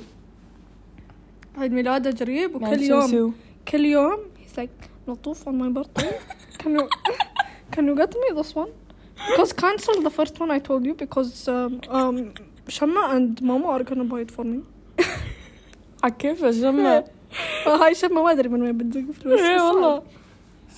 عيد 1.58 1.72
ميلاده 1.72 2.10
قريب 2.24 2.54
وكل 2.54 2.82
يوم. 2.82 3.34
كل 3.68 3.84
يوم 3.84 4.18
he's 4.38 4.56
like 4.60 4.88
لطوف 5.08 5.48
on 5.48 5.52
my 5.52 5.68
birthday 5.78 6.12
can 6.62 6.70
you 6.78 6.88
can 7.76 7.86
you 7.88 7.94
get 7.96 8.14
me 8.22 8.28
this 8.40 8.54
one 8.54 8.70
because 9.30 9.52
cancel 9.52 10.00
the 10.02 10.10
first 10.18 10.34
one 10.40 10.50
I 10.50 10.58
told 10.58 10.82
you 10.86 10.94
because 10.94 11.48
um, 11.48 11.80
um, 11.88 12.32
Shama 12.68 13.02
and 13.16 13.40
Mama 13.42 13.66
are 13.74 13.82
gonna 13.84 14.04
buy 14.04 14.20
it 14.20 14.30
for 14.30 14.44
me 14.44 14.60
عكيف 16.04 16.44
الجمع 16.44 17.04
هاي 17.66 17.94
شما 17.94 18.22
ما 18.22 18.30
ادري 18.30 18.48
من 18.48 18.62
وين 18.62 18.76
بتدق 18.78 19.10
فلوس 19.12 19.40
إيه 19.40 19.60
والله 19.62 20.02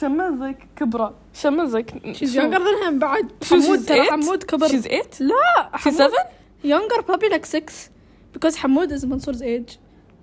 شمال 0.02 0.38
زيك 0.38 0.58
كبرى 0.76 1.14
شمال 1.34 1.70
زيك 1.70 1.90
She's 2.16 2.34
younger 2.34 2.58
than 2.58 2.82
him 2.86 2.98
بعد 3.00 3.28
She's 3.44 3.52
حمود 3.52 3.86
ترى 3.86 4.06
eight? 4.06 4.10
حمود 4.10 4.42
كبر 4.44 4.68
She's 4.68 4.86
eight? 4.86 5.20
لا 5.20 5.70
She's 5.76 5.80
حمود 5.80 5.96
seven? 5.96 6.24
younger 6.64 7.02
probably 7.02 7.28
like 7.28 7.46
six 7.46 7.90
because 8.34 8.56
حمود 8.56 8.92
is 8.92 9.04
Mansoor's 9.04 9.42
age 9.42 9.78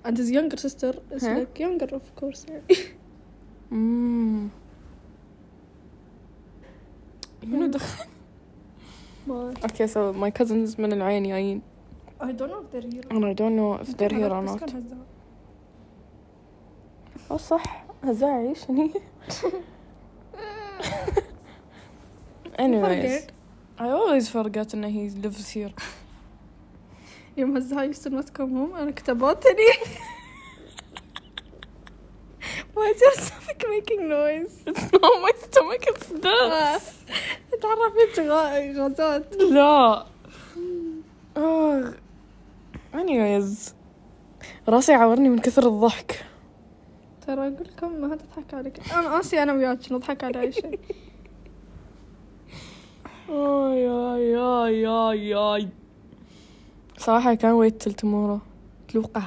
and 0.05 0.17
his 0.17 0.29
younger 0.31 0.57
sister 0.57 0.93
is 1.11 1.23
Huh? 1.25 1.39
like 1.39 1.59
younger 1.59 1.95
of 1.95 2.03
course 2.21 2.45
مم. 3.71 4.49
منو 7.43 7.67
دخل؟ 7.67 8.05
But 9.27 9.63
Okay, 9.65 9.87
so 9.87 10.13
my 10.13 10.31
cousins 10.31 10.79
من 10.79 10.93
العين 10.93 11.23
جايين 11.27 11.61
I 12.21 12.25
don't 12.31 12.49
know 12.51 12.61
if 12.65 12.71
they're 12.73 12.89
here 12.93 13.03
and 13.11 13.25
I 13.25 13.33
don't 13.33 13.55
know 13.55 13.73
if 13.83 13.97
they're 13.97 14.17
here 14.19 14.31
or 14.31 14.43
not. 14.43 14.73
آه 17.31 17.37
صح 17.37 17.85
هزاعي 18.03 18.55
شنو 18.55 18.89
Anyways. 22.59 23.27
I 23.79 23.87
always 23.89 24.27
forget 24.29 24.73
إنه 24.73 24.89
he 24.89 25.09
lives 25.25 25.49
here. 25.53 25.71
يوم 27.37 27.57
هزها 27.57 27.91
used 27.91 28.03
to 28.03 28.09
not 28.09 28.25
come 28.33 28.51
home 28.53 28.75
أنا 28.75 28.91
كتبتني 28.91 29.73
Why 32.75 32.93
is 32.95 33.01
your 33.01 33.15
stomach 33.25 33.61
making 33.75 34.01
noise? 34.09 34.53
It's 34.67 34.91
not 34.93 35.13
my 35.25 35.33
stomach, 35.45 35.83
it's 35.91 36.07
this. 36.07 36.83
تعرفت 37.61 38.19
غا- 38.19 38.77
غازات 38.79 39.35
لا. 39.35 40.05
آه. 41.37 41.93
Anyways, 42.93 43.73
راسي 44.67 44.93
عورني 44.93 45.29
من 45.29 45.39
كثر 45.39 45.67
الضحك. 45.67 46.25
ترى 47.29 47.47
أقول 47.47 47.67
لكم 47.67 48.01
ما 48.01 48.15
تضحك 48.15 48.53
عليك. 48.53 48.93
أنا 48.93 49.19
آسي 49.19 49.43
أنا 49.43 49.53
وياك 49.53 49.91
نضحك 49.91 50.23
على 50.23 50.41
أي 50.41 50.51
شيء؟ 50.51 50.79
يا 53.29 54.17
يا 54.17 54.67
يا 54.67 55.13
يا 55.13 55.69
صراحة 56.97 57.33
كان 57.33 57.51
ويت 57.51 57.81
تلتمورة 57.81 58.41
توقع 58.87 59.23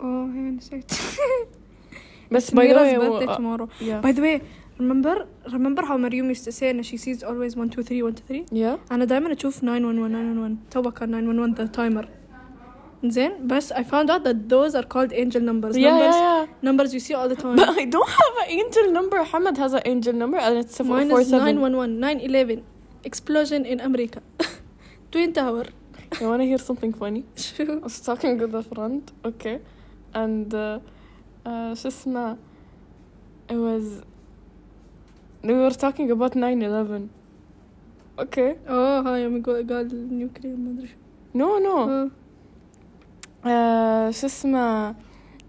أوه 0.00 0.26
هي 0.34 0.40
نسيت. 0.40 0.92
بس 2.32 2.54
باي 2.54 2.72
ذا 2.72 2.80
واي 2.80 2.98
باي 4.02 4.12
ذا 4.12 4.22
واي 4.22 4.40
ريمبر 4.80 5.26
ريمبر 5.52 5.84
هاو 5.84 5.98
مريوم 5.98 6.28
يوست 6.28 6.44
تو 6.44 6.50
سي 6.50 6.70
ان 6.70 6.82
شي 6.82 6.96
سيز 6.96 7.24
اولويز 7.24 7.58
1 7.58 7.70
2 7.70 7.86
3 7.86 8.02
1 8.02 8.18
2 8.18 8.44
3 8.46 8.78
أنا 8.92 9.04
دائما 9.04 9.32
أشوف 9.32 9.58
9 9.60 9.72
1 9.72 9.82
1 9.84 10.10
9 10.10 10.20
1 10.20 10.38
1 10.38 10.56
تو 10.70 10.90
كان 10.90 11.10
9 11.10 11.28
1 11.28 11.38
1 11.38 11.58
ذا 11.60 11.66
تايمر 11.66 12.08
زين 13.05 13.47
بس 13.47 13.73
I 13.73 13.83
found 13.83 14.09
out 14.13 14.23
that 14.27 14.37
those 14.53 14.73
are 14.79 14.83
called 14.93 15.11
angel 15.13 15.41
numbers 15.49 15.73
Yeah, 15.77 15.89
numbers 15.89 16.15
yeah, 16.15 16.45
yeah. 16.45 16.67
numbers 16.67 16.89
you 16.95 17.01
see 17.07 17.13
all 17.19 17.29
the 17.33 17.39
time 17.43 17.55
But 17.61 17.69
I 17.81 17.85
don't 17.95 18.13
have 18.21 18.35
an 18.43 18.49
angel 18.59 18.85
number. 18.97 19.17
Hamad 19.31 19.55
has 19.63 19.73
an 19.79 19.83
angel 19.93 20.13
number 20.21 20.37
and 20.45 20.57
it's 20.61 20.77
Mine 20.79 21.11
is 21.11 21.29
447. 21.29 21.55
911 21.55 21.99
911 21.99 22.63
explosion 23.09 23.61
in 23.65 23.77
America 23.89 24.19
Twin 25.11 25.33
Tower 25.39 25.65
You 26.21 26.27
wanna 26.31 26.45
hear 26.51 26.61
something 26.69 26.93
funny? 27.01 27.23
شو 27.35 27.63
I 27.63 27.77
was 27.87 27.95
talking 28.09 28.33
with 28.41 28.53
a 28.61 28.63
friend, 28.71 29.03
okay, 29.29 29.55
and 30.21 30.49
uh, 30.53 30.79
uh, 31.49 31.73
شو 31.73 31.87
اسمه 31.87 32.37
it 33.53 33.59
was 33.65 33.85
we 35.43 35.53
were 35.63 35.75
talking 35.85 36.07
about 36.15 36.33
9/11. 36.35 37.09
Okay, 38.23 38.51
اه 38.67 38.99
هاي 39.01 39.21
يوم 39.23 39.37
يقول 39.37 39.73
قال 39.73 40.17
نيوكلير 40.17 40.55
ما 40.55 40.71
ادري 40.71 40.87
شو 40.87 40.93
no 41.39 41.63
no 41.65 41.77
آه. 41.89 42.07
uh, 42.07 42.09
شو 44.17 44.25
اسمه 44.25 44.95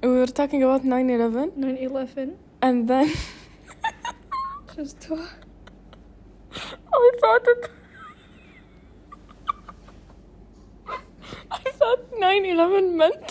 we 0.02 0.08
were 0.08 0.32
talking 0.40 0.62
about 0.62 0.82
9/11 0.84 1.56
911 1.56 2.28
and 2.62 2.88
then 2.90 3.08
شفتوا 4.76 5.16
I 6.92 7.10
thought 7.20 7.46
it 7.52 7.62
I 11.50 11.70
thought 11.78 12.02
9/11 12.20 12.96
meant 13.00 13.28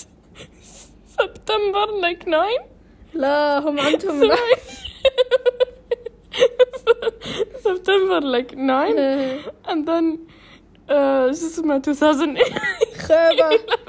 September 1.17 1.85
like 2.05 2.27
9 2.27 2.75
لا 3.13 3.59
هم 3.59 3.79
عندهم 3.79 4.31
September 7.67 8.19
like 8.21 8.51
9 8.55 8.97
and 9.69 9.87
then 9.87 10.05
uh, 10.89 11.31
شو 11.39 11.45
اسمه 11.47 11.75
2008 11.75 12.53
خيبة 12.97 13.59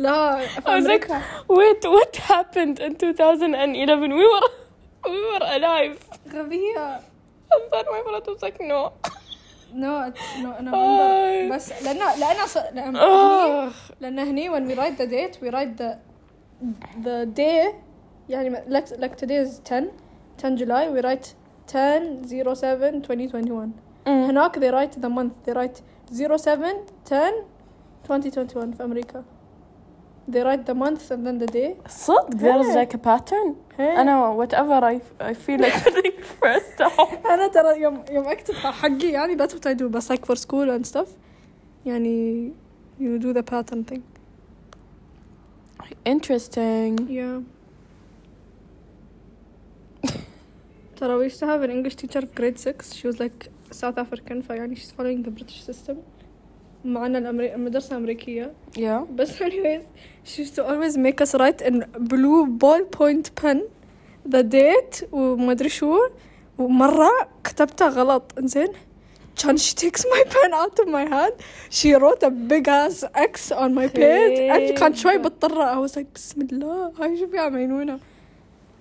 لا 0.00 0.38
في 0.46 0.60
I 0.60 0.64
was 0.64 0.66
like 0.66 0.68
أمريكا 0.68 1.20
wait 1.48 1.84
what 1.84 2.16
happened 2.16 2.78
in 2.80 2.94
2011 2.96 4.12
we 4.12 4.24
were 4.32 4.50
we 5.04 5.20
were 5.32 5.46
alive 5.46 5.98
غبية 6.34 7.00
and 7.52 7.72
then 7.72 7.84
my 7.84 8.02
brother 8.02 8.32
was 8.32 8.42
like 8.42 8.60
no 8.60 8.90
نو 9.74 10.12
نو 10.40 10.52
آي. 10.52 10.62
نوفمبر 11.48 11.54
بس 11.56 11.82
لأن 11.82 11.96
لأن 12.20 12.46
ص- 12.46 12.56
لأن 12.56 12.96
هني 12.96 13.00
آه. 13.00 13.70
لأن 14.00 14.18
هني 14.18 14.50
when 14.50 14.62
we 14.70 14.74
write 14.78 14.96
the 14.98 15.06
date 15.06 15.38
we 15.42 15.50
write 15.50 15.76
the 15.82 15.96
the 17.04 17.26
day 17.36 17.74
يعني 18.28 18.56
like 18.68 18.90
like 18.98 19.16
today 19.16 19.46
is 19.46 19.60
10 19.64 19.90
10 20.38 20.56
July 20.56 20.88
we 20.88 21.00
write 21.00 21.34
10 21.68 22.22
07 22.54 23.02
2021 23.02 23.72
Mm. 24.06 24.08
هناك 24.08 24.58
they 24.58 24.70
write 24.70 25.00
the 25.00 25.08
month 25.08 25.32
they 25.46 25.52
write 25.52 25.80
07 26.12 26.86
10 27.04 27.44
2021 28.08 28.72
في 28.72 28.84
أمريكا 28.84 29.24
they 30.28 30.42
write 30.42 30.64
the 30.66 30.74
month 30.74 31.10
and 31.12 31.26
then 31.26 31.38
the 31.38 31.52
day 31.52 31.74
صدق 31.88 32.30
there's 32.30 32.66
Hey. 32.66 32.76
like 32.76 32.94
a 32.94 32.98
pattern 32.98 33.54
Hey. 33.76 33.80
أنا 33.98 34.36
whatever 34.36 34.84
I 34.84 35.00
I 35.30 35.34
feel 35.34 35.60
like 35.60 35.84
putting 35.84 36.22
first 36.42 36.80
off 36.80 37.26
أنا 37.26 37.48
ترى 37.48 37.80
يوم 37.80 38.04
يوم 38.10 38.24
أكتب 38.28 38.54
حقي 38.54 39.10
يعني 39.10 39.36
that's 39.36 39.52
what 39.52 39.66
I 39.66 39.74
do 39.74 39.84
بس 39.84 40.12
like 40.12 40.24
for 40.26 40.34
school 40.36 40.70
and 40.78 40.86
stuff 40.86 41.08
يعني 41.86 42.52
you 43.00 43.18
do 43.18 43.32
the 43.38 43.42
pattern 43.42 43.84
thing 43.92 44.00
interesting 46.06 46.92
yeah 47.08 47.40
ترى 50.96 51.18
we 51.18 51.24
used 51.24 51.40
to 51.40 51.46
have 51.46 51.62
an 51.62 51.70
English 51.70 51.96
teacher 51.96 52.20
في 52.26 52.34
grade 52.36 52.58
6 52.58 52.92
she 52.94 53.06
was 53.08 53.20
like 53.20 53.50
South 53.70 53.98
African 53.98 54.40
فيعني 54.42 54.76
she's 54.76 54.90
following 54.98 55.22
the 55.26 55.30
British 55.30 55.62
system 55.70 55.96
معنا 56.85 57.17
الأمري... 57.17 57.55
المدرسة 57.55 57.91
الأمريكية 57.91 58.53
yeah. 58.77 59.11
بس 59.15 59.43
anyways 59.43 59.83
she 60.25 60.43
used 60.43 60.55
to 60.55 60.63
always 60.63 60.97
make 60.97 61.21
us 61.21 61.33
write 61.35 61.61
in 61.61 61.85
blue 61.99 62.45
ballpoint 62.45 63.35
pen 63.41 63.61
the 64.29 64.43
date 64.43 65.03
وما 65.11 65.51
أدري 65.51 65.69
شو. 65.69 65.97
ومرة 66.57 67.09
كتبتها 67.43 67.89
غلط. 67.89 68.33
إنزين. 68.37 68.67
كان 69.43 69.57
she 69.57 69.73
takes 69.75 70.05
my 70.05 70.23
pen 70.23 70.53
out 70.53 70.79
of 70.79 70.87
my 70.87 71.05
hand. 71.05 71.33
She 71.69 71.93
wrote 71.93 72.23
a 72.23 72.29
big 72.29 72.67
ass 72.67 73.03
X 73.15 73.51
on 73.51 73.73
my 73.73 73.87
page. 73.87 74.39
And 74.39 74.79
كان 74.79 74.95
شوي. 74.95 75.17
بتطرق 75.17 75.73
I 75.73 75.87
was 75.87 75.95
like 75.95 76.07
بسم 76.15 76.41
الله. 76.41 76.91
هاي 76.99 77.19
شو 77.19 77.27
فيها 77.27 77.49
مينونة 77.49 77.99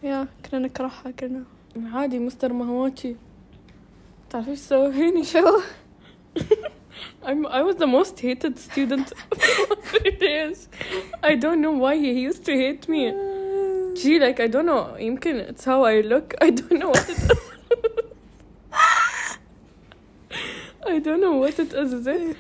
يا 0.02 0.26
كنا 0.50 0.60
نكرهها 0.60 1.10
كنا. 1.18 1.44
عادي 1.92 2.18
مستر 2.18 2.52
مهواتشي. 2.52 3.16
تعرفي 4.30 4.50
إيش 4.50 4.58
سوى 4.58 4.92
فيني 4.92 5.24
شو 5.24 5.60
I'm, 7.23 7.45
I 7.47 7.61
was 7.61 7.75
the 7.75 7.87
most 7.87 8.19
hated 8.19 8.57
student 8.57 9.11
for 9.67 9.75
three 9.75 10.11
days. 10.11 10.69
I 11.21 11.35
don't 11.35 11.61
know 11.61 11.71
why 11.71 11.95
he 11.97 12.11
used 12.29 12.45
to 12.45 12.53
hate 12.53 12.87
me. 12.87 13.13
Gee, 13.95 14.19
like 14.19 14.39
I 14.39 14.47
don't 14.47 14.65
know. 14.65 14.95
يمكن 14.97 15.49
it's 15.49 15.65
how 15.65 15.83
I 15.83 16.01
look. 16.01 16.33
I 16.41 16.49
don't 16.51 16.79
know 16.79 16.89
what 16.89 17.09
it 17.09 17.17
is. 17.17 17.31
I 20.87 20.99
don't 20.99 21.21
know 21.21 21.33
what 21.33 21.59
it 21.59 21.73
is. 21.73 21.93
Is 21.93 22.07
it? 22.07 22.37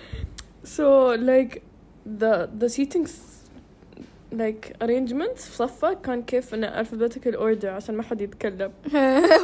So 0.63 1.15
like 1.31 1.63
the 2.05 2.49
the 2.57 2.69
seating 2.69 3.07
like 4.31 4.75
arrangements 4.81 5.49
في 5.49 5.55
صفة 5.55 5.93
كان 5.93 6.23
كيف 6.23 6.53
إنه 6.53 6.83
alphabetical 6.83 7.35
order 7.35 7.65
عشان 7.65 7.95
ما 7.95 8.03
حد 8.03 8.21
يتكلم. 8.21 8.71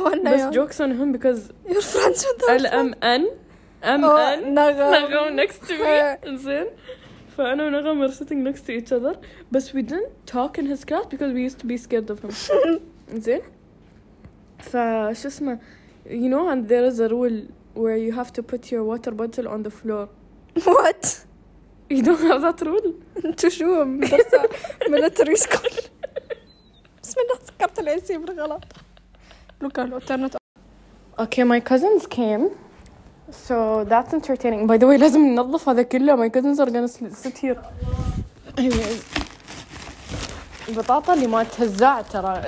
وانا 0.06 0.34
بس 0.34 0.40
يا 0.40 0.52
jokes 0.52 0.80
on 0.80 0.92
him 0.92 1.12
because 1.12 1.52
you're 1.68 1.82
friends 1.82 2.26
with 2.26 2.38
that 2.40 2.50
L 2.50 2.66
M 2.88 2.96
N 3.02 3.28
M 3.86 4.04
Oh, 4.04 4.16
N 4.18 4.54
نغم 4.54 4.94
نغم 4.94 5.36
next 5.36 5.68
to 5.68 5.74
me 5.74 6.36
زين 6.36 6.66
فأنا 7.38 7.66
ونغم 7.66 8.08
were 8.08 8.12
sitting 8.14 8.44
next 8.44 8.62
to 8.66 8.72
each 8.72 8.92
other 8.92 9.16
but 9.52 9.72
we 9.74 9.82
didn't 9.82 10.12
talk 10.26 10.58
in 10.60 10.66
his 10.66 10.86
class 10.86 11.06
because 11.06 11.34
we 11.34 11.42
used 11.44 11.60
to 11.60 11.66
be 11.66 11.78
scared 11.78 12.10
of 12.10 12.20
him 12.24 12.32
زين 13.14 13.42
فشو 14.60 15.28
اسمه 15.28 15.60
you 16.06 16.30
know 16.30 16.50
and 16.50 16.68
there 16.68 16.86
is 16.92 17.00
a 17.00 17.08
rule 17.10 17.38
where 17.74 17.98
you 17.98 18.12
have 18.12 18.32
to 18.34 18.44
put 18.44 18.72
your 18.72 18.84
water 18.84 19.12
bottle 19.12 19.48
on 19.48 19.64
the 19.64 19.72
floor 19.72 20.08
What? 20.66 21.26
you 21.90 22.02
don't 22.04 22.26
have 22.32 22.42
that 22.42 22.62
rule 22.68 22.94
انتو 23.26 23.50
شو 23.50 23.84
مدرسة 23.84 24.50
ميلتري 24.90 25.36
سكول 25.36 25.72
بسم 27.04 27.22
الله 27.22 27.36
سكرت 27.46 27.80
الاي 27.80 28.00
سي 28.00 28.18
بالغلط 28.18 28.64
لوكا 29.62 29.84
الالترنت 29.84 30.38
Okay, 31.20 31.44
my 31.44 31.60
cousins 31.60 32.04
came. 32.08 32.44
So 33.32 33.86
that's 33.86 34.14
entertaining. 34.14 34.68
By 34.68 34.78
the 34.78 34.88
way, 34.88 34.98
لازم 34.98 35.36
ننظف 35.36 35.70
هذا 35.70 35.82
كله. 35.84 36.16
My 36.16 36.30
cousins 36.30 36.60
are 36.60 36.70
gonna 36.70 36.88
sl- 36.88 37.14
sit 37.14 37.38
here. 37.38 37.58
Anyways. 38.58 39.04
البطاطا 40.70 41.14
اللي 41.14 41.28
ما 41.28 41.44
تهزع 41.44 42.02
ترى. 42.02 42.42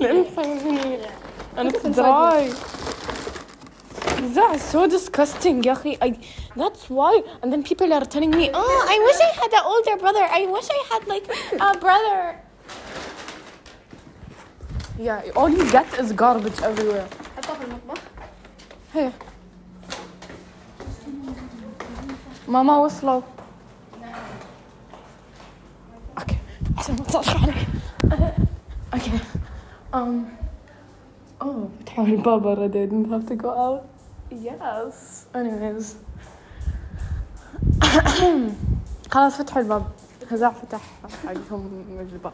لأن 0.00 0.24
فاهمني. 0.24 0.98
أنا 1.58 1.70
دراي. 1.70 2.52
That 4.34 4.56
is 4.56 4.62
so 4.62 4.86
disgusting 4.86 5.66
يا 5.66 5.72
أخي. 5.72 5.98
I, 6.02 6.18
that's 6.56 6.90
why. 6.90 7.22
And 7.42 7.52
then 7.52 7.62
people 7.62 7.92
are 7.92 8.04
telling 8.04 8.30
me, 8.30 8.50
oh, 8.52 8.86
I 8.94 8.96
wish 9.06 9.18
I 9.28 9.32
had 9.40 9.52
an 9.52 9.64
older 9.72 9.96
brother. 10.02 10.24
I 10.40 10.46
wish 10.46 10.68
I 10.78 10.80
had 10.90 11.02
like 11.06 11.26
a 11.60 11.78
brother. 11.78 12.36
Yeah, 14.98 15.36
all 15.36 15.48
you 15.48 15.64
get 15.70 15.86
is 16.00 16.12
garbage 16.12 16.60
everywhere. 16.62 17.08
حطها 17.36 17.54
في 17.54 17.64
المطبخ 17.64 18.00
هي 18.94 19.10
ماما 22.53 22.77
وصلوا 22.77 23.21
أوكي 26.17 26.37
عشان 26.77 26.95
ما 26.95 27.03
تصرخ 27.03 27.43
علي 27.43 27.53
أوكي 28.93 29.19
um 29.93 30.13
فتحوا 31.39 32.05
الباب 32.05 32.43
already 32.55 32.77
I 32.77 32.85
didn't 32.85 33.09
have 33.09 33.25
to 33.27 33.35
go 33.35 33.49
out. 33.49 33.83
Yes. 34.31 35.25
Anyways. 35.35 35.95
خلاص 39.11 39.37
فتحوا 39.37 39.61
الباب. 39.61 39.83
هزاع 40.31 40.51
فتح 40.51 40.81
حقهم 41.27 41.85
الباب. 41.99 42.33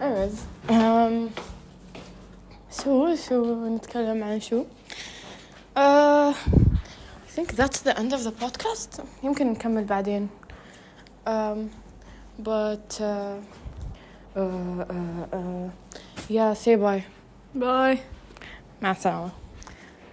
Anyways. 0.00 0.38
Um 0.70 1.30
شو 2.82 3.14
شو 3.14 3.66
نتكلم 3.66 4.24
عن 4.24 4.40
شو؟ 4.40 4.64
Uh, 5.76 6.34
I 6.34 6.69
think 7.39 7.55
that's 7.55 7.81
the 7.81 7.97
end 7.99 8.13
of 8.13 8.23
the 8.23 8.31
podcast. 8.31 9.01
يمكن 9.23 9.53
نكمل 9.53 9.83
بعدين. 9.85 10.29
Um, 11.27 11.69
but 12.43 13.01
uh, 13.01 13.39
uh, 14.35 14.39
uh, 14.39 15.37
uh, 15.37 15.69
yeah, 16.29 16.53
say 16.53 16.75
bye. 16.75 17.03
باي 17.55 17.99
مع 18.81 18.91
السلامة. 18.91 19.31